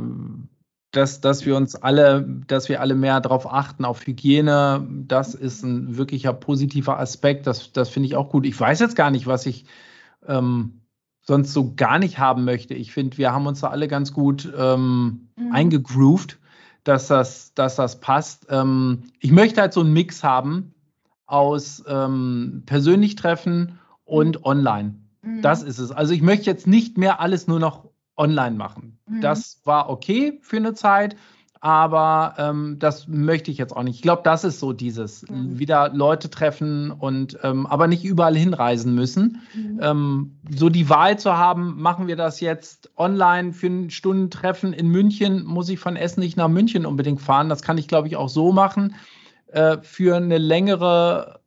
dass, 0.97 1.21
dass 1.21 1.45
wir 1.45 1.55
uns 1.55 1.75
alle, 1.75 2.27
dass 2.47 2.69
wir 2.69 2.81
alle 2.81 2.95
mehr 2.95 3.21
darauf 3.21 3.51
achten, 3.51 3.85
auf 3.85 4.05
Hygiene, 4.05 4.85
das 4.89 5.35
ist 5.35 5.63
ein 5.63 5.97
wirklicher 5.97 6.33
positiver 6.33 6.99
Aspekt. 6.99 7.45
Das, 7.47 7.71
das 7.71 7.89
finde 7.89 8.07
ich 8.07 8.15
auch 8.15 8.29
gut. 8.29 8.45
Ich 8.45 8.59
weiß 8.59 8.79
jetzt 8.79 8.95
gar 8.95 9.11
nicht, 9.11 9.27
was 9.27 9.45
ich 9.45 9.65
ähm, 10.27 10.81
sonst 11.21 11.53
so 11.53 11.75
gar 11.75 11.99
nicht 11.99 12.17
haben 12.17 12.45
möchte. 12.45 12.73
Ich 12.73 12.91
finde, 12.91 13.17
wir 13.17 13.31
haben 13.31 13.45
uns 13.45 13.59
da 13.59 13.67
alle 13.67 13.87
ganz 13.87 14.11
gut 14.11 14.51
ähm, 14.57 15.29
mhm. 15.35 15.51
eingegroovt, 15.51 16.39
dass 16.83 17.07
das, 17.07 17.53
dass 17.53 17.75
das 17.75 17.99
passt. 17.99 18.47
Ähm, 18.49 19.03
ich 19.19 19.31
möchte 19.31 19.61
halt 19.61 19.73
so 19.73 19.81
einen 19.81 19.93
Mix 19.93 20.23
haben 20.23 20.73
aus 21.27 21.83
ähm, 21.87 22.63
persönlich 22.65 23.15
treffen 23.15 23.77
und 24.03 24.39
mhm. 24.39 24.45
online. 24.45 24.95
Mhm. 25.21 25.41
Das 25.43 25.61
ist 25.61 25.77
es. 25.77 25.91
Also 25.91 26.13
ich 26.13 26.21
möchte 26.23 26.45
jetzt 26.47 26.65
nicht 26.65 26.97
mehr 26.97 27.19
alles 27.19 27.47
nur 27.47 27.59
noch 27.59 27.86
online 28.17 28.55
machen. 28.55 28.99
Mhm. 29.07 29.21
Das 29.21 29.61
war 29.63 29.89
okay 29.89 30.39
für 30.41 30.57
eine 30.57 30.73
Zeit, 30.73 31.15
aber 31.59 32.35
ähm, 32.37 32.77
das 32.79 33.07
möchte 33.07 33.49
ich 33.51 33.57
jetzt 33.57 33.75
auch 33.75 33.83
nicht. 33.83 33.95
Ich 33.95 34.01
glaube, 34.01 34.21
das 34.23 34.43
ist 34.43 34.59
so 34.59 34.73
dieses 34.73 35.27
mhm. 35.29 35.57
wieder 35.57 35.89
Leute 35.89 36.29
treffen 36.29 36.91
und 36.91 37.37
ähm, 37.43 37.65
aber 37.65 37.87
nicht 37.87 38.03
überall 38.03 38.35
hinreisen 38.35 38.93
müssen. 38.93 39.41
Mhm. 39.53 39.79
Ähm, 39.81 40.39
so 40.49 40.69
die 40.69 40.89
Wahl 40.89 41.17
zu 41.17 41.35
haben, 41.37 41.81
machen 41.81 42.07
wir 42.07 42.15
das 42.15 42.39
jetzt 42.39 42.91
online 42.95 43.53
für 43.53 43.67
ein 43.67 43.89
Stundentreffen 43.89 44.73
in 44.73 44.89
München, 44.89 45.45
muss 45.45 45.69
ich 45.69 45.79
von 45.79 45.95
Essen 45.95 46.19
nicht 46.19 46.37
nach 46.37 46.49
München 46.49 46.85
unbedingt 46.85 47.21
fahren. 47.21 47.49
Das 47.49 47.61
kann 47.61 47.77
ich, 47.77 47.87
glaube 47.87 48.07
ich, 48.07 48.15
auch 48.17 48.29
so 48.29 48.51
machen. 48.51 48.95
Äh, 49.47 49.77
für 49.81 50.15
eine 50.15 50.37
längere 50.37 51.41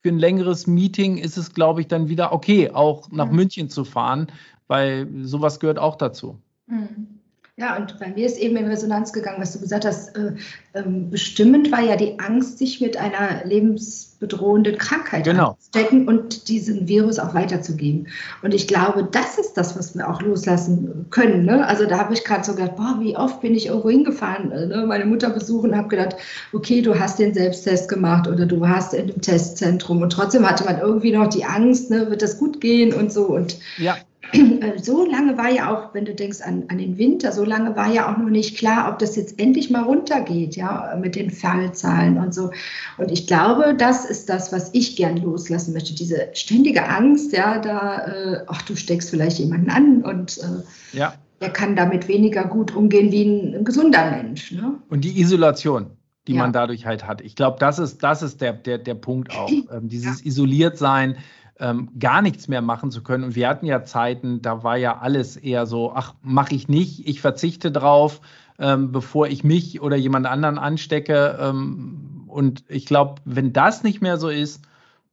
für 0.00 0.10
ein 0.10 0.18
längeres 0.18 0.66
Meeting 0.66 1.16
ist 1.16 1.38
es, 1.38 1.54
glaube 1.54 1.80
ich, 1.80 1.88
dann 1.88 2.10
wieder 2.10 2.32
okay, 2.32 2.70
auch 2.70 3.10
nach 3.10 3.30
mhm. 3.30 3.36
München 3.36 3.70
zu 3.70 3.86
fahren, 3.86 4.26
weil 4.66 5.08
sowas 5.22 5.60
gehört 5.60 5.78
auch 5.78 5.96
dazu. 5.96 6.38
Mhm. 6.66 7.14
Ja, 7.56 7.76
und 7.76 8.00
bei 8.00 8.08
mir 8.08 8.26
ist 8.26 8.36
eben 8.38 8.56
in 8.56 8.66
Resonanz 8.66 9.12
gegangen, 9.12 9.40
was 9.40 9.52
du 9.52 9.60
gesagt 9.60 9.84
hast. 9.84 10.16
Äh, 10.16 10.32
ähm, 10.74 11.08
bestimmend 11.08 11.70
war 11.70 11.82
ja 11.82 11.94
die 11.94 12.18
Angst, 12.18 12.58
sich 12.58 12.80
mit 12.80 12.96
einer 12.96 13.44
lebensbedrohenden 13.44 14.76
Krankheit 14.76 15.22
genau. 15.22 15.50
anzustecken 15.50 16.08
und 16.08 16.48
diesen 16.48 16.88
Virus 16.88 17.20
auch 17.20 17.32
weiterzugeben. 17.32 18.08
Und 18.42 18.54
ich 18.54 18.66
glaube, 18.66 19.08
das 19.08 19.38
ist 19.38 19.52
das, 19.54 19.78
was 19.78 19.94
wir 19.94 20.10
auch 20.10 20.20
loslassen 20.20 21.06
können. 21.10 21.44
Ne? 21.44 21.64
Also 21.64 21.86
da 21.86 21.98
habe 21.98 22.12
ich 22.12 22.24
gerade 22.24 22.42
so 22.42 22.56
gedacht, 22.56 22.74
boah, 22.74 22.96
wie 22.98 23.16
oft 23.16 23.40
bin 23.40 23.54
ich 23.54 23.66
irgendwo 23.66 23.90
hingefahren, 23.90 24.50
äh, 24.50 24.66
ne? 24.66 24.84
meine 24.88 25.06
Mutter 25.06 25.30
besuchen 25.30 25.70
und 25.70 25.76
habe 25.76 25.88
gedacht, 25.88 26.16
okay, 26.52 26.82
du 26.82 26.98
hast 26.98 27.20
den 27.20 27.34
Selbsttest 27.34 27.88
gemacht 27.88 28.26
oder 28.26 28.46
du 28.46 28.60
warst 28.60 28.94
in 28.94 29.06
dem 29.06 29.20
Testzentrum 29.20 30.02
und 30.02 30.10
trotzdem 30.10 30.48
hatte 30.48 30.64
man 30.64 30.80
irgendwie 30.80 31.12
noch 31.12 31.28
die 31.28 31.44
Angst, 31.44 31.88
ne? 31.88 32.10
wird 32.10 32.22
das 32.22 32.36
gut 32.36 32.60
gehen 32.60 32.92
und 32.92 33.12
so. 33.12 33.26
Und 33.26 33.58
ja. 33.78 33.96
Äh, 34.32 34.78
so 34.82 35.08
lange 35.08 35.36
war 35.36 35.50
ja 35.50 35.72
auch, 35.72 35.94
wenn 35.94 36.04
du 36.04 36.14
denkst 36.14 36.40
an, 36.40 36.64
an 36.68 36.78
den 36.78 36.98
Winter, 36.98 37.32
so 37.32 37.44
lange 37.44 37.76
war 37.76 37.92
ja 37.92 38.12
auch 38.12 38.18
noch 38.18 38.30
nicht 38.30 38.56
klar, 38.56 38.90
ob 38.90 38.98
das 38.98 39.16
jetzt 39.16 39.38
endlich 39.38 39.70
mal 39.70 39.82
runtergeht, 39.82 40.56
ja, 40.56 40.96
mit 41.00 41.16
den 41.16 41.30
Fallzahlen 41.30 42.18
und 42.18 42.34
so. 42.34 42.50
Und 42.98 43.10
ich 43.10 43.26
glaube, 43.26 43.74
das 43.76 44.04
ist 44.04 44.28
das, 44.28 44.52
was 44.52 44.70
ich 44.72 44.96
gern 44.96 45.16
loslassen 45.16 45.72
möchte. 45.72 45.94
Diese 45.94 46.28
ständige 46.32 46.88
Angst, 46.88 47.32
ja, 47.32 47.58
da, 47.58 48.06
äh, 48.06 48.44
ach, 48.46 48.62
du 48.62 48.76
steckst 48.76 49.10
vielleicht 49.10 49.38
jemanden 49.38 49.70
an 49.70 50.02
und 50.02 50.38
äh, 50.38 50.96
ja. 50.96 51.14
der 51.40 51.50
kann 51.50 51.76
damit 51.76 52.08
weniger 52.08 52.44
gut 52.44 52.74
umgehen 52.74 53.12
wie 53.12 53.24
ein, 53.24 53.54
ein 53.54 53.64
gesunder 53.64 54.10
Mensch. 54.10 54.52
Ne? 54.52 54.74
Und 54.88 55.04
die 55.04 55.20
Isolation 55.20 55.90
die 56.26 56.32
ja. 56.32 56.38
man 56.38 56.52
dadurch 56.52 56.86
halt 56.86 57.06
hat. 57.06 57.20
Ich 57.20 57.36
glaube, 57.36 57.58
das 57.60 57.78
ist, 57.78 58.02
das 58.02 58.22
ist 58.22 58.40
der, 58.40 58.54
der, 58.54 58.78
der 58.78 58.94
Punkt 58.94 59.36
auch. 59.36 59.50
Ähm, 59.70 59.88
dieses 59.88 60.20
ja. 60.20 60.26
Isoliertsein, 60.26 61.16
ähm, 61.60 61.90
gar 61.98 62.22
nichts 62.22 62.48
mehr 62.48 62.62
machen 62.62 62.90
zu 62.90 63.02
können. 63.02 63.24
Und 63.24 63.34
wir 63.34 63.48
hatten 63.48 63.66
ja 63.66 63.84
Zeiten, 63.84 64.42
da 64.42 64.62
war 64.64 64.76
ja 64.76 64.98
alles 64.98 65.36
eher 65.36 65.66
so, 65.66 65.92
ach, 65.94 66.14
mache 66.22 66.54
ich 66.54 66.68
nicht, 66.68 67.06
ich 67.06 67.20
verzichte 67.20 67.70
drauf, 67.70 68.20
ähm, 68.58 68.92
bevor 68.92 69.28
ich 69.28 69.44
mich 69.44 69.80
oder 69.80 69.96
jemand 69.96 70.26
anderen 70.26 70.58
anstecke. 70.58 71.38
Ähm, 71.40 72.24
und 72.26 72.64
ich 72.68 72.86
glaube, 72.86 73.22
wenn 73.24 73.52
das 73.52 73.84
nicht 73.84 74.00
mehr 74.00 74.16
so 74.18 74.28
ist, 74.28 74.62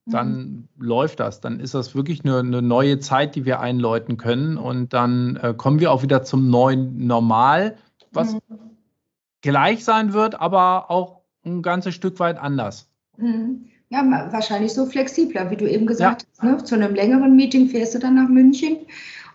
dann 0.05 0.67
mhm. 0.77 0.85
läuft 0.85 1.19
das. 1.19 1.41
Dann 1.41 1.59
ist 1.59 1.73
das 1.73 1.93
wirklich 1.93 2.25
eine, 2.25 2.39
eine, 2.39 2.61
neue 2.61 2.99
Zeit, 2.99 3.35
die 3.35 3.45
wir 3.45 3.59
einläuten 3.59 4.17
können. 4.17 4.57
Und 4.57 4.93
dann 4.93 5.35
äh, 5.37 5.53
kommen 5.55 5.79
wir 5.79 5.91
auch 5.91 6.01
wieder 6.01 6.23
zum 6.23 6.49
neuen 6.49 7.05
Normal, 7.05 7.77
was 8.11 8.33
mhm. 8.33 8.39
gleich 9.41 9.83
sein 9.83 10.13
wird, 10.13 10.39
aber 10.39 10.89
auch 10.89 11.21
ein 11.45 11.61
ganzes 11.61 11.93
Stück 11.95 12.19
weit 12.19 12.39
anders. 12.39 12.89
Mhm. 13.17 13.65
Ja, 13.91 14.29
wahrscheinlich 14.31 14.73
so 14.73 14.85
flexibler, 14.85 15.51
wie 15.51 15.57
du 15.57 15.69
eben 15.69 15.85
gesagt 15.85 16.21
ja. 16.21 16.27
hast. 16.31 16.43
Ne? 16.43 16.63
Zu 16.63 16.75
einem 16.75 16.95
längeren 16.95 17.35
Meeting 17.35 17.67
fährst 17.67 17.93
du 17.93 17.99
dann 17.99 18.15
nach 18.15 18.29
München 18.29 18.77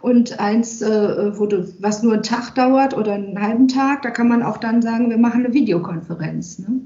und 0.00 0.40
eins, 0.40 0.80
äh, 0.80 1.38
wo 1.38 1.44
du, 1.44 1.68
was 1.80 2.02
nur 2.02 2.14
einen 2.14 2.22
Tag 2.22 2.54
dauert 2.54 2.96
oder 2.96 3.12
einen 3.12 3.40
halben 3.40 3.68
Tag, 3.68 4.00
da 4.00 4.10
kann 4.10 4.28
man 4.28 4.42
auch 4.42 4.56
dann 4.56 4.80
sagen, 4.80 5.10
wir 5.10 5.18
machen 5.18 5.44
eine 5.44 5.52
Videokonferenz. 5.52 6.58
Ne? 6.58 6.80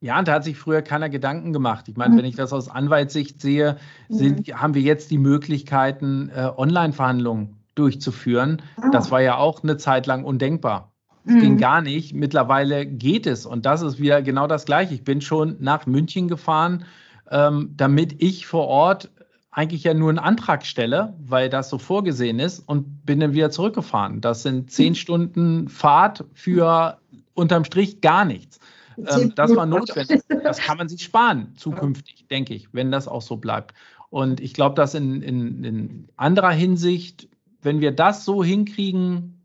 Ja, 0.00 0.18
und 0.18 0.28
da 0.28 0.34
hat 0.34 0.44
sich 0.44 0.58
früher 0.58 0.82
keiner 0.82 1.08
Gedanken 1.08 1.54
gemacht. 1.54 1.88
Ich 1.88 1.96
meine, 1.96 2.12
mhm. 2.12 2.18
wenn 2.18 2.24
ich 2.26 2.36
das 2.36 2.52
aus 2.52 2.68
Anwaltssicht 2.68 3.40
sehe, 3.40 3.78
sind, 4.10 4.46
mhm. 4.46 4.60
haben 4.60 4.74
wir 4.74 4.82
jetzt 4.82 5.10
die 5.10 5.16
Möglichkeiten, 5.16 6.30
äh, 6.36 6.50
Online-Verhandlungen 6.54 7.56
durchzuführen. 7.74 8.60
Oh. 8.76 8.90
Das 8.92 9.10
war 9.10 9.22
ja 9.22 9.38
auch 9.38 9.62
eine 9.62 9.78
Zeit 9.78 10.06
lang 10.06 10.24
undenkbar. 10.24 10.93
Es 11.26 11.32
mhm. 11.32 11.40
ging 11.40 11.58
gar 11.58 11.80
nicht. 11.80 12.14
Mittlerweile 12.14 12.86
geht 12.86 13.26
es. 13.26 13.46
Und 13.46 13.66
das 13.66 13.82
ist 13.82 13.98
wieder 13.98 14.22
genau 14.22 14.46
das 14.46 14.64
Gleiche. 14.64 14.94
Ich 14.94 15.04
bin 15.04 15.20
schon 15.20 15.56
nach 15.60 15.86
München 15.86 16.28
gefahren, 16.28 16.84
ähm, 17.30 17.72
damit 17.76 18.22
ich 18.22 18.46
vor 18.46 18.66
Ort 18.68 19.10
eigentlich 19.50 19.84
ja 19.84 19.94
nur 19.94 20.08
einen 20.08 20.18
Antrag 20.18 20.66
stelle, 20.66 21.14
weil 21.18 21.48
das 21.48 21.70
so 21.70 21.78
vorgesehen 21.78 22.40
ist 22.40 22.58
und 22.58 23.06
bin 23.06 23.20
dann 23.20 23.34
wieder 23.34 23.50
zurückgefahren. 23.50 24.20
Das 24.20 24.42
sind 24.42 24.70
zehn 24.70 24.90
mhm. 24.90 24.96
Stunden 24.96 25.68
Fahrt 25.68 26.24
für 26.34 26.98
unterm 27.34 27.64
Strich 27.64 28.00
gar 28.00 28.24
nichts. 28.24 28.58
Ähm, 28.96 29.32
das 29.34 29.54
war 29.54 29.66
notwendig. 29.66 30.22
Das 30.42 30.58
kann 30.58 30.78
man 30.78 30.88
sich 30.88 31.02
sparen 31.02 31.52
zukünftig, 31.56 32.26
denke 32.30 32.54
ich, 32.54 32.68
wenn 32.72 32.90
das 32.90 33.08
auch 33.08 33.22
so 33.22 33.36
bleibt. 33.36 33.74
Und 34.10 34.40
ich 34.40 34.54
glaube, 34.54 34.74
dass 34.74 34.94
in, 34.94 35.22
in, 35.22 35.64
in 35.64 36.08
anderer 36.16 36.52
Hinsicht, 36.52 37.28
wenn 37.62 37.80
wir 37.80 37.92
das 37.92 38.24
so 38.24 38.44
hinkriegen, 38.44 39.40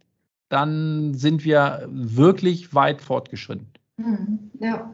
dann 0.49 1.13
sind 1.13 1.45
wir 1.45 1.87
wirklich 1.87 2.73
weit 2.73 3.01
fortgeschritten. 3.01 3.67
Hm, 3.97 4.51
ja. 4.59 4.91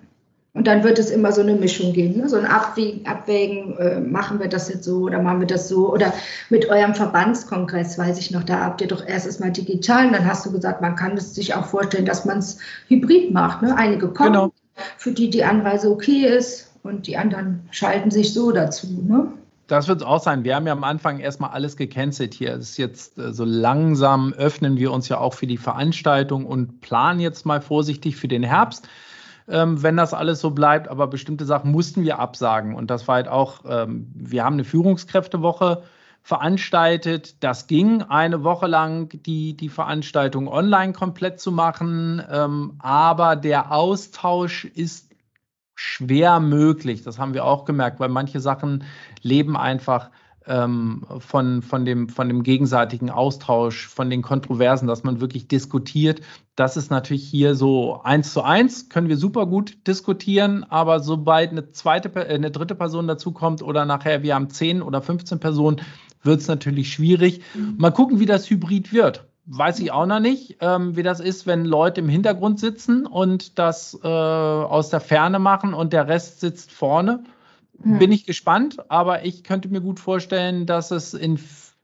Und 0.54 0.68
dann 0.68 0.86
wird 0.86 0.98
es 1.00 1.10
immer 1.10 1.34
so 1.34 1.42
eine 1.42 1.54
Mischung 1.54 1.92
geben, 1.92 2.18
ne? 2.18 2.30
so 2.30 2.38
ein 2.38 2.46
Abwägen, 2.46 3.06
Abwägen 3.06 3.78
äh, 3.78 4.00
machen 4.00 4.40
wir 4.40 4.48
das 4.48 4.70
jetzt 4.70 4.86
so 4.86 5.00
oder 5.00 5.22
machen 5.22 5.42
wir 5.42 5.48
das 5.48 5.68
so. 5.68 5.92
Oder 5.92 6.14
mit 6.50 6.70
eurem 6.70 6.96
Verbandskongress, 6.96 7.98
weiß 7.98 8.18
ich 8.20 8.32
noch, 8.32 8.44
da 8.44 8.62
habt 8.62 8.80
ihr 8.80 8.88
doch 8.88 9.06
erstes 9.06 9.40
Mal 9.40 9.52
digital 9.52 10.08
und 10.08 10.14
dann 10.14 10.26
hast 10.26 10.46
du 10.46 10.54
gesagt, 10.54 10.82
man 10.82 10.96
kann 10.96 11.18
es 11.18 11.36
sich 11.36 11.54
auch 11.54 11.66
vorstellen, 11.66 12.06
dass 12.06 12.24
man 12.24 12.38
es 12.38 12.58
hybrid 12.88 13.34
macht. 13.34 13.64
Ne? 13.64 13.76
Einige 13.76 14.08
kommen, 14.08 14.32
genau. 14.32 14.54
für 14.98 15.12
die 15.12 15.30
die 15.30 15.44
Anweise 15.44 15.92
okay 15.92 16.26
ist 16.26 16.72
und 16.84 17.08
die 17.08 17.18
anderen 17.18 17.68
schalten 17.72 18.10
sich 18.10 18.34
so 18.34 18.54
dazu. 18.54 18.88
Ne? 19.06 19.28
Das 19.68 19.88
wird 19.88 20.02
es 20.02 20.06
auch 20.06 20.22
sein. 20.22 20.44
Wir 20.44 20.56
haben 20.56 20.68
ja 20.68 20.74
am 20.74 20.84
Anfang 20.84 21.20
erstmal 21.20 21.50
alles 21.50 21.76
gecancelt 21.76 22.34
hier. 22.34 22.54
Es 22.54 22.72
ist 22.72 22.78
jetzt 22.78 23.18
äh, 23.18 23.34
so 23.34 23.46
langsam 23.46 24.34
öffnen 24.34 24.78
wir 24.78 24.92
uns 24.92 25.10
ja 25.10 25.18
auch 25.18 25.34
für 25.34 25.48
die 25.48 25.58
Veranstaltung 25.58 26.46
und 26.46 26.82
planen 26.82 27.20
jetzt 27.20 27.46
mal 27.46 27.62
vorsichtig 27.62 28.16
für 28.16 28.28
den 28.28 28.44
Herbst, 28.44 28.88
ähm, 29.48 29.82
wenn 29.82 29.98
das 29.98 30.14
alles 30.14 30.40
so 30.40 30.52
bleibt. 30.52 30.88
Aber 30.88 31.08
bestimmte 31.08 31.46
Sachen 31.46 31.72
mussten 31.72 32.04
wir 32.04 32.20
absagen. 32.20 32.76
Und 32.76 32.92
das 32.92 33.08
war 33.08 33.16
halt 33.16 33.28
auch, 33.28 33.62
ähm, 33.68 34.12
wir 34.14 34.44
haben 34.44 34.54
eine 34.54 34.66
Führungskräftewoche 34.66 35.82
veranstaltet. 36.22 37.44
Das 37.44 37.68
ging 37.68 38.04
eine 38.04 38.44
Woche 38.44 38.68
lang, 38.68 39.10
die, 39.26 39.56
die 39.58 39.70
Veranstaltung 39.70 40.48
online 40.48 40.94
komplett 40.94 41.40
zu 41.40 41.52
machen. 41.52 42.22
Ähm, 42.32 42.74
aber 42.80 43.36
der 43.36 43.72
Austausch 43.72 44.66
ist 44.66 45.15
schwer 45.76 46.40
möglich. 46.40 47.04
Das 47.04 47.20
haben 47.20 47.34
wir 47.34 47.46
auch 47.46 47.66
gemerkt, 47.66 48.00
weil 48.00 48.10
manche 48.10 48.40
Sachen 48.40 48.84
leben 49.22 49.56
einfach 49.58 50.10
ähm, 50.48 51.06
von, 51.20 51.62
von, 51.62 51.86
dem, 51.86 52.08
von 52.10 52.28
dem 52.28 52.44
gegenseitigen 52.44 53.10
Austausch, 53.10 53.88
von 53.88 54.10
den 54.10 54.22
Kontroversen, 54.22 54.88
dass 54.88 55.04
man 55.04 55.20
wirklich 55.20 55.48
diskutiert. 55.48 56.22
Das 56.56 56.78
ist 56.78 56.92
natürlich 56.92 57.28
hier 57.28 57.56
so 57.56 58.02
eins 58.04 58.32
zu 58.32 58.42
eins, 58.42 58.90
können 58.90 59.10
wir 59.10 59.18
super 59.18 59.48
gut 59.48 59.88
diskutieren, 59.88 60.64
aber 60.70 61.00
sobald 61.00 61.52
eine 61.52 61.72
zweite, 61.72 62.10
äh, 62.16 62.34
eine 62.34 62.52
dritte 62.52 62.76
Person 62.76 63.08
dazukommt 63.08 63.62
oder 63.62 63.86
nachher 63.86 64.24
wir 64.24 64.36
haben 64.36 64.50
10 64.50 64.82
oder 64.82 65.02
15 65.02 65.40
Personen, 65.40 65.82
wird 66.24 66.42
es 66.42 66.48
natürlich 66.48 66.92
schwierig. 66.92 67.42
Mhm. 67.54 67.76
Mal 67.78 67.92
gucken, 67.92 68.20
wie 68.20 68.26
das 68.26 68.50
Hybrid 68.50 68.94
wird 68.94 69.28
weiß 69.48 69.80
ich 69.80 69.92
auch 69.92 70.06
noch 70.06 70.20
nicht, 70.20 70.58
ähm, 70.62 70.96
wie 70.96 71.04
das 71.04 71.20
ist, 71.20 71.46
wenn 71.46 71.66
Leute 71.66 72.02
im 72.02 72.10
Hintergrund 72.10 72.60
sitzen 72.60 73.06
und 73.06 73.60
das 73.60 73.98
äh, 74.04 74.08
aus 74.08 74.90
der 74.90 75.00
Ferne 75.00 75.40
machen 75.40 75.74
und 75.74 75.94
der 75.94 76.08
Rest 76.08 76.40
sitzt 76.40 76.72
vorne. 76.72 77.24
Hm. 77.82 78.00
Bin 78.00 78.12
ich 78.12 78.26
gespannt, 78.26 78.90
aber 78.90 79.26
ich 79.26 79.44
könnte 79.44 79.70
mir 79.70 79.82
gut 79.82 80.00
vorstellen, 80.00 80.66
dass 80.66 80.92
es 80.92 81.14
in 81.14 81.40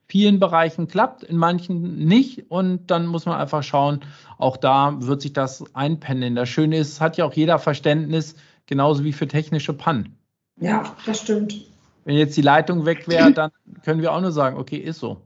vielen 0.08 0.40
Bereichen 0.40 0.88
klappt, 0.88 1.22
in 1.22 1.36
manchen 1.36 2.04
nicht. 2.04 2.50
Und 2.50 2.90
dann 2.90 3.06
muss 3.06 3.26
man 3.26 3.38
einfach 3.38 3.62
schauen, 3.62 4.00
auch 4.38 4.56
da 4.56 4.94
wird 4.98 5.22
sich 5.22 5.32
das 5.32 5.64
einpendeln. 5.74 6.34
Das 6.34 6.48
Schöne 6.48 6.78
ist, 6.78 7.00
hat 7.00 7.16
ja 7.16 7.24
auch 7.24 7.32
jeder 7.32 7.58
Verständnis, 7.58 8.34
genauso 8.66 9.04
wie 9.04 9.12
für 9.12 9.28
technische 9.28 9.72
Pannen. 9.72 10.18
Ja, 10.60 10.94
das 11.06 11.20
stimmt. 11.20 11.54
Wenn 12.04 12.16
jetzt 12.16 12.36
die 12.36 12.42
Leitung 12.42 12.84
weg 12.84 13.08
wäre, 13.08 13.32
dann 13.32 13.52
können 13.84 14.02
wir 14.02 14.12
auch 14.12 14.20
nur 14.20 14.32
sagen, 14.32 14.58
okay, 14.58 14.76
ist 14.76 14.98
so. 14.98 15.18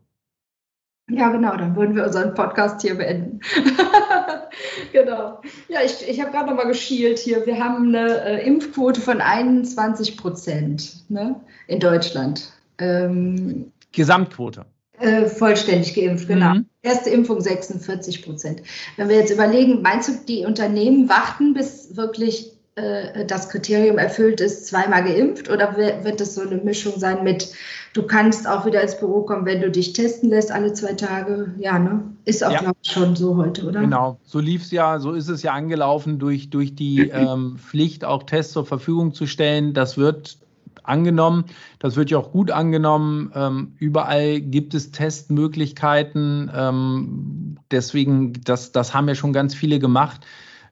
Ja, 1.08 1.28
genau, 1.30 1.56
dann 1.56 1.76
würden 1.76 1.94
wir 1.94 2.04
unseren 2.04 2.34
Podcast 2.34 2.82
hier 2.82 2.96
beenden. 2.96 3.40
genau. 4.92 5.40
Ja, 5.68 5.80
ich, 5.84 6.08
ich 6.08 6.20
habe 6.20 6.32
gerade 6.32 6.48
nochmal 6.48 6.66
geschielt 6.66 7.20
hier. 7.20 7.46
Wir 7.46 7.62
haben 7.62 7.94
eine 7.94 8.22
äh, 8.24 8.46
Impfquote 8.46 9.00
von 9.00 9.20
21 9.20 10.16
Prozent 10.16 11.08
ne, 11.08 11.40
in 11.68 11.78
Deutschland. 11.78 12.52
Ähm, 12.78 13.72
Gesamtquote. 13.92 14.66
Äh, 14.98 15.26
vollständig 15.26 15.94
geimpft, 15.94 16.26
genau. 16.26 16.54
Mhm. 16.54 16.66
Erste 16.82 17.10
Impfung 17.10 17.40
46 17.40 18.24
Prozent. 18.24 18.62
Wenn 18.96 19.08
wir 19.08 19.16
jetzt 19.16 19.30
überlegen, 19.32 19.82
meinst 19.82 20.08
du, 20.08 20.12
die 20.26 20.44
Unternehmen 20.44 21.08
warten, 21.08 21.54
bis 21.54 21.96
wirklich 21.96 22.55
das 22.76 23.48
Kriterium 23.48 23.96
erfüllt 23.96 24.42
ist, 24.42 24.66
zweimal 24.66 25.02
geimpft 25.02 25.48
oder 25.50 25.76
wird 25.78 26.20
es 26.20 26.34
so 26.34 26.42
eine 26.42 26.56
Mischung 26.56 26.92
sein 26.98 27.24
mit, 27.24 27.50
du 27.94 28.02
kannst 28.02 28.46
auch 28.46 28.66
wieder 28.66 28.82
ins 28.82 28.98
Büro 28.98 29.22
kommen, 29.22 29.46
wenn 29.46 29.62
du 29.62 29.70
dich 29.70 29.94
testen 29.94 30.28
lässt 30.28 30.52
alle 30.52 30.74
zwei 30.74 30.92
Tage? 30.92 31.54
Ja, 31.58 31.78
ne? 31.78 32.02
Ist 32.26 32.44
auch, 32.44 32.52
ja. 32.52 32.58
glaube 32.58 32.76
ich, 32.82 32.92
schon 32.92 33.16
so 33.16 33.36
heute, 33.38 33.64
oder? 33.64 33.80
Genau, 33.80 34.20
so 34.24 34.40
lief 34.40 34.62
es 34.62 34.72
ja, 34.72 34.98
so 34.98 35.12
ist 35.12 35.28
es 35.28 35.42
ja 35.42 35.54
angelaufen 35.54 36.18
durch, 36.18 36.50
durch 36.50 36.74
die 36.74 37.08
ähm, 37.14 37.56
Pflicht, 37.56 38.04
auch 38.04 38.24
Tests 38.24 38.52
zur 38.52 38.66
Verfügung 38.66 39.14
zu 39.14 39.26
stellen. 39.26 39.72
Das 39.72 39.96
wird 39.96 40.36
angenommen. 40.82 41.46
Das 41.78 41.96
wird 41.96 42.10
ja 42.10 42.18
auch 42.18 42.30
gut 42.30 42.50
angenommen. 42.50 43.32
Ähm, 43.34 43.72
überall 43.78 44.40
gibt 44.40 44.74
es 44.74 44.92
Testmöglichkeiten. 44.92 46.50
Ähm, 46.54 47.56
deswegen, 47.70 48.34
das, 48.44 48.72
das 48.72 48.92
haben 48.92 49.08
ja 49.08 49.14
schon 49.14 49.32
ganz 49.32 49.54
viele 49.54 49.78
gemacht. 49.78 50.26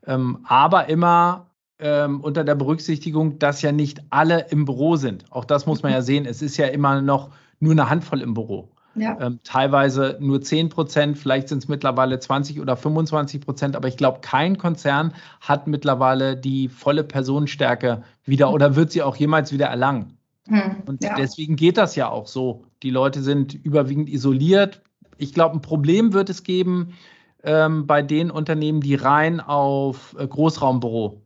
Ähm, 0.07 0.41
aber 0.45 0.91
immer 0.91 1.47
ähm, 1.85 2.23
unter 2.23 2.45
der 2.45 2.55
Berücksichtigung, 2.55 3.39
dass 3.39 3.61
ja 3.61 3.71
nicht 3.71 4.03
alle 4.09 4.47
im 4.49 4.65
Büro 4.65 4.97
sind. 4.97 5.27
Auch 5.31 5.45
das 5.45 5.67
muss 5.67 5.83
man 5.83 5.93
ja 5.93 6.01
sehen. 6.03 6.25
Es 6.25 6.41
ist 6.41 6.57
ja 6.57 6.67
immer 6.67 7.03
noch 7.03 7.31
nur 7.61 7.73
eine 7.73 7.91
Handvoll 7.91 8.23
im 8.23 8.33
Büro. 8.33 8.71
Ja. 8.97 9.21
Ähm, 9.21 9.41
teilweise 9.45 10.17
nur 10.21 10.41
10 10.41 10.71
Prozent, 10.71 11.19
vielleicht 11.19 11.49
sind 11.49 11.59
es 11.59 11.69
mittlerweile 11.69 12.19
20 12.19 12.61
oder 12.61 12.77
25 12.77 13.41
Prozent, 13.41 13.77
aber 13.77 13.89
ich 13.89 13.97
glaube, 13.97 14.21
kein 14.21 14.57
Konzern 14.57 15.13
hat 15.41 15.67
mittlerweile 15.67 16.37
die 16.37 16.69
volle 16.69 17.05
Personenstärke 17.05 18.03
wieder 18.25 18.53
oder 18.53 18.77
wird 18.77 18.93
sie 18.93 19.03
auch 19.03 19.17
jemals 19.17 19.53
wieder 19.53 19.67
erlangen. 19.67 20.17
Hm, 20.47 20.77
Und 20.87 21.03
ja. 21.03 21.17
deswegen 21.17 21.57
geht 21.57 21.77
das 21.77 21.97
ja 21.97 22.09
auch 22.09 22.29
so. 22.29 22.65
Die 22.83 22.91
Leute 22.91 23.21
sind 23.21 23.53
überwiegend 23.53 24.09
isoliert. 24.09 24.81
Ich 25.19 25.35
glaube, 25.35 25.57
ein 25.57 25.63
Problem 25.63 26.13
wird 26.13 26.31
es 26.31 26.45
geben 26.45 26.95
ähm, 27.43 27.87
bei 27.87 28.01
den 28.01 28.31
Unternehmen, 28.31 28.81
die 28.81 28.95
rein 28.95 29.41
auf 29.41 30.15
äh, 30.19 30.27
Großraumbüro 30.27 31.24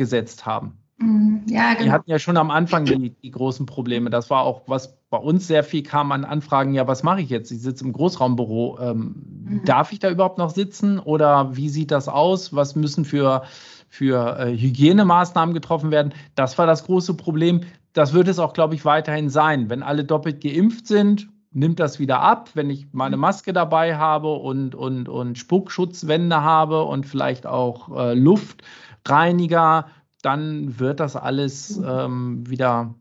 gesetzt 0.00 0.46
haben. 0.46 0.78
Mhm. 0.96 1.42
Ja, 1.46 1.74
genau. 1.74 1.84
Die 1.84 1.90
hatten 1.92 2.10
ja 2.10 2.18
schon 2.18 2.38
am 2.38 2.50
Anfang 2.50 2.86
die, 2.86 3.10
die, 3.10 3.30
großen 3.30 3.66
Probleme. 3.66 4.08
Das 4.08 4.30
war 4.30 4.44
auch, 4.44 4.62
was 4.66 4.96
bei 5.10 5.18
uns 5.18 5.46
sehr 5.46 5.62
viel 5.62 5.82
kam 5.82 6.10
an 6.10 6.24
Anfragen, 6.24 6.72
ja, 6.72 6.86
was 6.86 7.02
mache 7.02 7.20
ich 7.20 7.28
jetzt? 7.28 7.50
Ich 7.50 7.60
sitze 7.60 7.84
im 7.84 7.92
Großraumbüro. 7.92 8.78
Ähm, 8.80 9.14
mhm. 9.44 9.64
Darf 9.66 9.92
ich 9.92 9.98
da 9.98 10.10
überhaupt 10.10 10.38
noch 10.38 10.50
sitzen 10.50 10.98
oder 10.98 11.54
wie 11.54 11.68
sieht 11.68 11.90
das 11.90 12.08
aus? 12.08 12.54
Was 12.54 12.76
müssen 12.76 13.04
für, 13.04 13.42
für 13.90 14.38
äh, 14.38 14.56
Hygienemaßnahmen 14.56 15.54
getroffen 15.54 15.90
werden? 15.90 16.14
Das 16.34 16.56
war 16.56 16.66
das 16.66 16.84
große 16.84 17.12
Problem. 17.12 17.60
Das 17.92 18.14
wird 18.14 18.26
es 18.28 18.38
auch, 18.38 18.54
glaube 18.54 18.74
ich, 18.74 18.86
weiterhin 18.86 19.28
sein. 19.28 19.68
Wenn 19.68 19.82
alle 19.82 20.04
doppelt 20.04 20.40
geimpft 20.40 20.86
sind, 20.86 21.28
nimmt 21.52 21.80
das 21.80 21.98
wieder 21.98 22.20
ab. 22.20 22.50
Wenn 22.54 22.70
ich 22.70 22.88
meine 22.92 23.16
mhm. 23.16 23.22
Maske 23.22 23.52
dabei 23.52 23.96
habe 23.96 24.32
und, 24.32 24.74
und, 24.74 25.10
und 25.10 25.36
Spuckschutzwände 25.36 26.42
habe 26.42 26.84
und 26.84 27.06
vielleicht 27.06 27.46
auch 27.46 27.94
äh, 27.96 28.14
Luft, 28.14 28.62
Reiniger, 29.04 29.88
dann 30.22 30.78
wird 30.78 31.00
das 31.00 31.16
alles 31.16 31.78
ähm, 31.84 32.48
wieder 32.48 32.94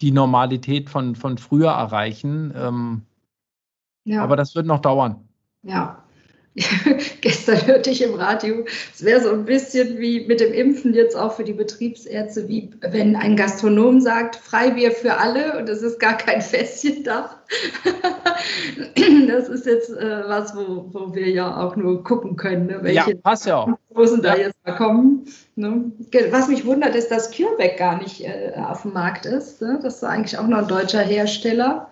die 0.00 0.12
Normalität 0.12 0.88
von, 0.88 1.14
von 1.14 1.38
früher 1.38 1.70
erreichen. 1.70 2.52
Ähm, 2.56 3.02
ja. 4.04 4.22
Aber 4.22 4.36
das 4.36 4.54
wird 4.54 4.66
noch 4.66 4.80
dauern. 4.80 5.28
Ja, 5.62 6.02
Gestern 7.20 7.64
hörte 7.66 7.90
ich 7.90 8.02
im 8.02 8.14
Radio, 8.14 8.64
es 8.92 9.04
wäre 9.04 9.20
so 9.20 9.30
ein 9.30 9.44
bisschen 9.44 9.98
wie 9.98 10.26
mit 10.26 10.40
dem 10.40 10.52
Impfen 10.52 10.94
jetzt 10.94 11.14
auch 11.14 11.34
für 11.34 11.44
die 11.44 11.52
Betriebsärzte, 11.52 12.48
wie 12.48 12.72
wenn 12.80 13.14
ein 13.14 13.36
Gastronom 13.36 14.00
sagt, 14.00 14.34
Freibier 14.34 14.90
für 14.90 15.18
alle 15.18 15.58
und 15.58 15.68
es 15.68 15.82
ist 15.82 16.00
gar 16.00 16.16
kein 16.16 16.42
Fässchen 16.42 17.04
da. 17.04 17.40
das 19.28 19.48
ist 19.48 19.66
jetzt 19.66 19.90
äh, 19.90 20.22
was, 20.26 20.56
wo, 20.56 20.86
wo 20.92 21.14
wir 21.14 21.28
ja 21.28 21.56
auch 21.56 21.76
nur 21.76 22.02
gucken 22.02 22.34
können, 22.34 22.66
ne? 22.66 22.78
welche 22.82 23.10
ja, 23.12 23.16
passt 23.22 23.46
ja 23.46 23.56
auch. 23.56 23.68
Dosen 23.94 24.20
da 24.20 24.34
jetzt 24.36 24.56
mal 24.66 24.74
kommen. 24.74 25.26
Ne? 25.54 25.92
Was 26.30 26.48
mich 26.48 26.66
wundert, 26.66 26.96
ist, 26.96 27.12
dass 27.12 27.30
CureVac 27.30 27.76
gar 27.76 27.98
nicht 27.98 28.22
äh, 28.22 28.54
auf 28.56 28.82
dem 28.82 28.92
Markt 28.92 29.24
ist. 29.24 29.62
Ne? 29.62 29.78
Das 29.80 29.96
ist 29.96 30.04
eigentlich 30.04 30.36
auch 30.36 30.48
noch 30.48 30.58
ein 30.58 30.68
deutscher 30.68 31.02
Hersteller. 31.02 31.90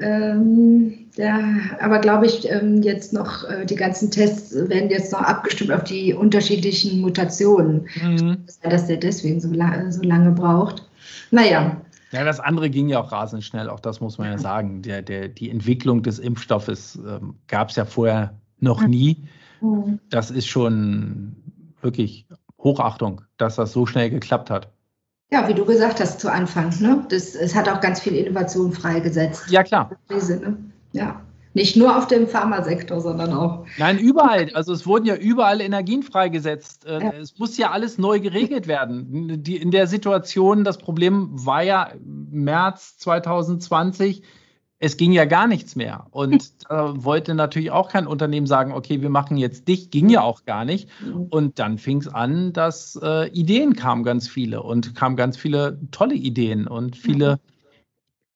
Ähm, 0.00 1.06
ja, 1.16 1.38
aber 1.80 1.98
glaube 1.98 2.26
ich, 2.26 2.50
ähm, 2.50 2.82
jetzt 2.82 3.12
noch, 3.12 3.44
äh, 3.44 3.66
die 3.66 3.74
ganzen 3.74 4.10
Tests 4.10 4.54
werden 4.54 4.90
jetzt 4.90 5.12
noch 5.12 5.20
abgestimmt 5.20 5.72
auf 5.72 5.84
die 5.84 6.14
unterschiedlichen 6.14 7.00
Mutationen. 7.00 7.86
Mhm. 8.02 8.38
Dass 8.62 8.86
der 8.86 8.96
deswegen 8.96 9.40
so, 9.40 9.52
la 9.52 9.90
so 9.90 10.02
lange 10.02 10.30
braucht. 10.30 10.88
Naja. 11.30 11.80
Ja, 12.12 12.24
das 12.24 12.40
andere 12.40 12.70
ging 12.70 12.88
ja 12.88 13.00
auch 13.00 13.12
rasend 13.12 13.44
schnell, 13.44 13.68
auch 13.68 13.80
das 13.80 14.00
muss 14.00 14.18
man 14.18 14.28
ja, 14.28 14.32
ja 14.32 14.38
sagen. 14.38 14.82
Der, 14.82 15.02
der, 15.02 15.28
die 15.28 15.50
Entwicklung 15.50 16.02
des 16.02 16.18
Impfstoffes 16.18 16.98
ähm, 17.06 17.34
gab 17.46 17.70
es 17.70 17.76
ja 17.76 17.84
vorher 17.84 18.34
noch 18.58 18.86
nie. 18.86 19.18
Mhm. 19.60 20.00
Das 20.08 20.30
ist 20.30 20.46
schon 20.46 21.36
wirklich 21.82 22.26
Hochachtung, 22.58 23.22
dass 23.36 23.56
das 23.56 23.72
so 23.72 23.86
schnell 23.86 24.10
geklappt 24.10 24.50
hat. 24.50 24.68
Ja, 25.32 25.46
wie 25.46 25.54
du 25.54 25.64
gesagt 25.64 26.00
hast 26.00 26.20
zu 26.20 26.30
Anfang, 26.30 26.72
ne? 26.80 27.04
Das, 27.08 27.34
es 27.34 27.54
hat 27.54 27.68
auch 27.68 27.80
ganz 27.80 28.00
viel 28.00 28.16
Innovation 28.16 28.72
freigesetzt. 28.72 29.48
Ja, 29.48 29.62
klar. 29.62 29.90
Ne? 30.08 30.56
Ja. 30.92 31.20
Nicht 31.52 31.76
nur 31.76 31.96
auf 31.96 32.06
dem 32.06 32.28
Pharmasektor, 32.28 33.00
sondern 33.00 33.32
auch. 33.32 33.66
Nein, 33.76 33.98
überall. 33.98 34.50
Also 34.54 34.72
es 34.72 34.86
wurden 34.86 35.06
ja 35.06 35.16
überall 35.16 35.60
Energien 35.60 36.04
freigesetzt. 36.04 36.84
Äh, 36.84 37.02
ja. 37.02 37.12
Es 37.20 37.38
muss 37.38 37.56
ja 37.56 37.70
alles 37.70 37.98
neu 37.98 38.20
geregelt 38.20 38.68
werden. 38.68 39.42
Die, 39.42 39.56
in 39.56 39.72
der 39.72 39.88
Situation, 39.88 40.62
das 40.62 40.78
Problem 40.78 41.28
war 41.32 41.62
ja 41.62 41.92
März 42.04 42.98
2020, 42.98 44.22
es 44.82 44.96
ging 44.96 45.12
ja 45.12 45.26
gar 45.26 45.46
nichts 45.46 45.76
mehr. 45.76 46.06
Und 46.10 46.70
da 46.70 47.04
wollte 47.04 47.34
natürlich 47.34 47.70
auch 47.70 47.90
kein 47.90 48.06
Unternehmen 48.06 48.46
sagen, 48.46 48.72
okay, 48.72 49.02
wir 49.02 49.10
machen 49.10 49.36
jetzt 49.36 49.68
dich, 49.68 49.90
ging 49.90 50.08
ja 50.08 50.22
auch 50.22 50.44
gar 50.46 50.64
nicht. 50.64 50.88
Mhm. 51.04 51.26
Und 51.30 51.58
dann 51.58 51.76
fing 51.76 51.98
es 51.98 52.08
an, 52.08 52.54
dass 52.54 52.98
äh, 53.00 53.28
Ideen 53.28 53.74
kamen 53.74 54.02
ganz 54.02 54.26
viele 54.26 54.62
und 54.62 54.94
kamen 54.94 55.16
ganz 55.16 55.36
viele 55.36 55.78
tolle 55.90 56.14
Ideen 56.14 56.66
und 56.66 56.96
viele, 56.96 57.40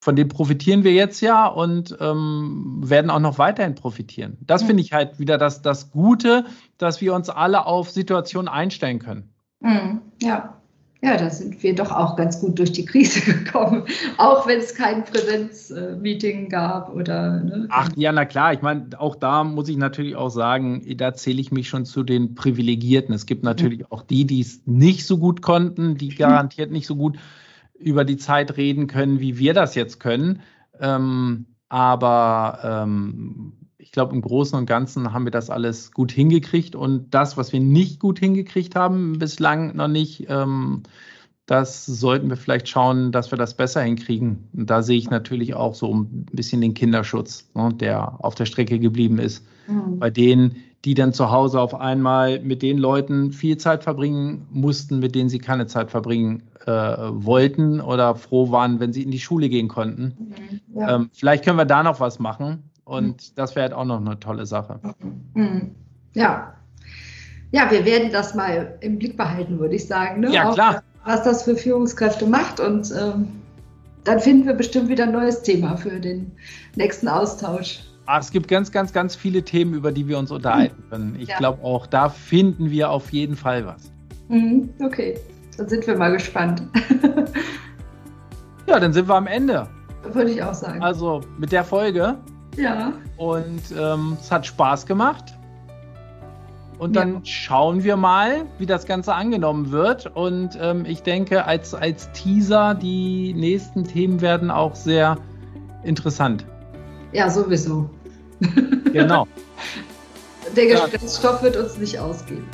von 0.01 0.17
denen 0.17 0.29
profitieren 0.29 0.85
wir 0.85 0.93
jetzt 0.93 1.23
ja 1.23 1.47
und 1.47 1.97
ähm, 1.99 2.83
werden 2.85 3.11
auch 3.11 3.21
noch 3.21 3.39
weiterhin 3.39 3.75
profitieren. 3.75 4.37
Das 4.43 4.63
finde 4.63 4.83
ich 4.83 4.93
halt 4.93 5.19
wieder 5.19 5.39
das, 5.39 5.63
das 5.63 5.91
Gute, 5.91 6.45
dass 6.77 7.01
wir 7.01 7.15
uns 7.15 7.31
alle 7.31 7.65
auf 7.65 7.91
Situationen 7.91 8.49
einstellen 8.49 8.99
können. 8.99 9.33
Mhm. 9.61 10.03
Ja, 10.21 10.61
ja, 11.05 11.19
da 11.19 11.29
sind 11.29 11.63
wir 11.63 11.75
doch 11.75 11.93
auch 11.93 12.17
ganz 12.17 12.41
gut 12.41 12.59
durch 12.59 12.73
die 12.73 12.87
Krise 12.87 13.21
gekommen, 13.45 13.85
auch 14.17 14.47
wenn 14.47 14.59
es 14.59 14.75
kein 14.75 15.05
Präsenzmeeting 15.05 16.49
gab 16.49 16.95
oder. 16.95 17.43
Ne? 17.43 17.67
Ach 17.69 17.91
ja, 17.95 18.11
na 18.11 18.25
klar. 18.25 18.55
Ich 18.55 18.63
meine, 18.63 18.89
auch 18.99 19.15
da 19.15 19.45
muss 19.45 19.69
ich 19.69 19.77
natürlich 19.77 20.17
auch 20.17 20.31
sagen, 20.31 20.83
da 20.97 21.13
zähle 21.13 21.43
ich 21.43 21.53
mich 21.53 21.69
schon 21.69 21.85
zu 21.85 22.05
den 22.05 22.35
Privilegierten. 22.35 23.15
Es 23.15 23.27
gibt 23.27 23.45
natürlich 23.45 23.81
mhm. 23.81 23.87
auch 23.91 24.03
die, 24.03 24.25
die 24.25 24.41
es 24.41 24.63
nicht 24.65 25.07
so 25.07 25.19
gut 25.19 25.43
konnten, 25.43 25.97
die 25.97 26.09
garantiert 26.15 26.71
nicht 26.71 26.87
so 26.87 26.97
gut 26.97 27.19
über 27.79 28.07
die 28.07 28.17
Zeit 28.17 28.57
reden 28.57 28.87
können, 28.87 29.21
wie 29.21 29.37
wir 29.39 29.53
das 29.53 29.75
jetzt 29.75 30.01
können. 30.01 30.41
Ähm, 30.81 31.45
aber 31.69 32.61
ähm, 32.63 33.64
ich 33.85 33.93
glaube, 33.93 34.15
im 34.15 34.23
Großen 34.23 34.59
und 34.59 34.65
Ganzen 34.65 35.13
haben 35.13 35.27
wir 35.27 35.31
das 35.31 35.51
alles 35.51 35.93
gut 35.93 36.11
hingekriegt. 36.11 36.75
Und 36.75 37.13
das, 37.13 37.37
was 37.37 37.53
wir 37.53 37.61
nicht 37.61 38.01
gut 38.01 38.19
hingekriegt 38.19 38.75
haben, 38.75 39.19
bislang 39.19 39.77
noch 39.77 39.89
nicht, 39.89 40.25
ähm, 40.31 40.85
das 41.45 41.85
sollten 41.85 42.31
wir 42.31 42.39
vielleicht 42.39 42.67
schauen, 42.67 43.13
dass 43.13 43.31
wir 43.31 43.37
das 43.37 43.55
besser 43.55 43.83
hinkriegen. 43.83 44.49
Und 44.55 44.71
da 44.71 44.83
sehe 44.83 44.97
ich 44.97 45.11
natürlich 45.11 45.53
auch 45.53 45.75
so 45.75 45.95
ein 45.95 46.25
bisschen 46.33 46.63
den 46.63 46.73
Kinderschutz, 46.73 47.51
ne, 47.53 47.75
der 47.75 48.25
auf 48.25 48.35
der 48.35 48.47
Strecke 48.47 48.79
geblieben 48.79 49.19
ist. 49.19 49.45
Mhm. 49.69 49.99
Bei 49.99 50.09
denen, 50.09 50.57
die 50.87 50.95
dann 50.95 51.13
zu 51.13 51.31
Hause 51.31 51.61
auf 51.61 51.75
einmal 51.75 52.41
mit 52.41 52.63
den 52.63 52.79
Leuten 52.79 53.33
viel 53.33 53.59
Zeit 53.59 53.85
verbringen 53.85 54.47
mussten, 54.51 54.99
mit 54.99 55.15
denen 55.15 55.29
sie 55.29 55.41
keine 55.41 55.67
Zeit 55.67 55.91
verbringen 55.91 56.45
äh, 56.65 56.71
wollten 56.71 57.83
oder 57.83 58.15
froh 58.15 58.51
waren, 58.51 58.81
wenn 58.81 58.95
sie 58.95 59.03
in 59.03 59.11
die 59.11 59.21
Schule 59.21 59.51
gehen 59.51 59.69
konnten. 59.69 60.17
Mhm, 60.73 60.81
ja. 60.81 60.95
ähm, 60.95 61.11
vielleicht 61.13 61.45
können 61.45 61.59
wir 61.59 61.67
da 61.67 61.83
noch 61.83 62.01
was 62.01 62.19
machen. 62.19 62.71
Und 62.85 63.31
mhm. 63.31 63.35
das 63.35 63.55
wäre 63.55 63.65
halt 63.65 63.73
auch 63.73 63.85
noch 63.85 64.01
eine 64.01 64.19
tolle 64.21 64.47
Sache. 64.47 64.81
Mhm. 65.35 65.75
Ja. 66.15 66.55
Ja, 67.51 67.71
wir 67.71 67.85
werden 67.85 68.11
das 68.13 68.35
mal 68.35 68.77
im 68.81 68.99
Blick 68.99 69.17
behalten, 69.17 69.59
würde 69.59 69.77
ich 69.77 69.87
sagen. 69.87 70.21
Ne? 70.21 70.33
Ja, 70.33 70.53
klar. 70.53 70.77
Auch, 70.77 71.09
was 71.09 71.23
das 71.23 71.45
für 71.45 71.57
Führungskräfte 71.57 72.27
macht. 72.27 72.61
Und 72.61 72.93
ähm, 72.93 73.29
dann 74.05 74.21
finden 74.21 74.47
wir 74.47 74.55
bestimmt 74.55 74.89
wieder 74.89 75.05
ein 75.05 75.13
neues 75.13 75.43
Thema 75.43 75.77
für 75.77 76.01
den 76.01 76.33
nächsten 76.77 77.09
Austausch. 77.09 77.81
Ach, 78.07 78.21
es 78.21 78.31
gibt 78.31 78.49
ganz, 78.49 78.71
ganz, 78.71 78.93
ganz 78.93 79.17
viele 79.17 79.43
Themen, 79.43 79.73
über 79.75 79.91
die 79.91 80.07
wir 80.07 80.19
uns 80.19 80.31
unterhalten 80.31 80.83
können. 80.91 81.17
Ich 81.19 81.29
ja. 81.29 81.39
glaube 81.39 81.65
auch, 81.65 81.87
da 81.87 82.11
finden 82.11 82.71
wir 82.71 82.91
auf 82.91 83.11
jeden 83.13 83.37
Fall 83.37 83.65
was. 83.67 83.91
Okay, 84.85 85.19
dann 85.57 85.69
sind 85.69 85.87
wir 85.87 85.97
mal 85.97 86.13
gespannt. 86.13 86.63
ja, 88.67 88.79
dann 88.79 88.93
sind 88.93 89.09
wir 89.09 89.15
am 89.15 89.27
Ende. 89.27 89.69
Würde 90.13 90.33
ich 90.33 90.43
auch 90.43 90.55
sagen. 90.55 90.83
Also 90.83 91.23
mit 91.39 91.53
der 91.53 91.65
Folge 91.65 92.19
ja. 92.57 92.93
Und 93.17 93.63
ähm, 93.79 94.17
es 94.21 94.31
hat 94.31 94.47
Spaß 94.47 94.87
gemacht. 94.87 95.35
Und 96.79 96.97
dann 96.97 97.15
ja. 97.15 97.21
schauen 97.25 97.85
wir 97.85 97.97
mal, 97.97 98.47
wie 98.59 98.67
das 98.67 98.85
Ganze 98.85 99.15
angenommen 99.15 99.71
wird. 99.71 100.07
Und 100.15 100.59
ähm, 100.61 100.85
ich 100.87 101.03
denke, 101.03 101.45
als, 101.45 101.75
als 101.75 102.11
Teaser, 102.13 102.75
die 102.75 103.33
nächsten 103.35 103.85
Themen 103.85 104.21
werden 104.21 104.51
auch 104.51 104.75
sehr 104.75 105.17
interessant. 105.85 106.45
Ja, 107.13 107.31
sowieso. 107.31 107.89
Genau. 108.93 109.27
Der 110.57 110.67
Gesprächsstoff 110.67 111.43
wird 111.43 111.57
uns 111.57 111.79
nicht 111.79 111.99
ausgehen. 111.99 112.45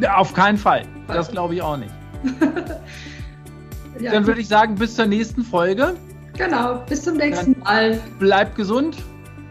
Ja, 0.00 0.16
auf 0.16 0.32
keinen 0.32 0.56
Fall. 0.56 0.84
Das 1.08 1.30
glaube 1.30 1.54
ich 1.54 1.62
auch 1.62 1.76
nicht. 1.76 1.92
ja, 4.00 4.12
Dann 4.12 4.26
würde 4.26 4.40
ich 4.40 4.48
sagen, 4.48 4.76
bis 4.76 4.94
zur 4.94 5.06
nächsten 5.06 5.42
Folge. 5.42 5.96
Genau, 6.38 6.82
bis 6.88 7.02
zum 7.02 7.16
nächsten 7.16 7.54
Dann 7.54 7.62
Mal. 7.62 8.00
Bleibt 8.18 8.54
gesund 8.54 8.96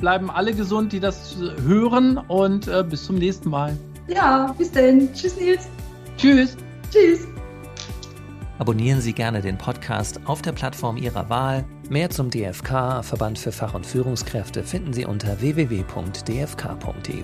bleiben 0.02 0.30
alle 0.30 0.54
gesund, 0.54 0.92
die 0.92 1.00
das 1.00 1.38
hören 1.64 2.18
und 2.18 2.68
äh, 2.68 2.84
bis 2.84 3.06
zum 3.06 3.16
nächsten 3.16 3.50
Mal. 3.50 3.78
Ja, 4.08 4.54
bis 4.58 4.72
dann. 4.72 5.14
Tschüss, 5.14 5.38
Nils. 5.38 5.70
Tschüss. 6.18 6.58
Tschüss. 6.92 7.28
Abonnieren 8.60 9.00
Sie 9.02 9.14
gerne 9.14 9.42
den 9.42 9.58
Podcast 9.58 10.20
auf 10.26 10.42
der 10.42 10.52
Plattform 10.52 10.98
Ihrer 10.98 11.30
Wahl. 11.30 11.64
Mehr 11.90 12.10
zum 12.10 12.30
DFK, 12.30 13.04
Verband 13.04 13.40
für 13.40 13.52
Fach- 13.52 13.74
und 13.74 13.86
Führungskräfte, 13.86 14.64
finden 14.64 14.94
Sie 14.94 15.06
unter 15.06 15.40
www.dfk.eu. 15.42 17.24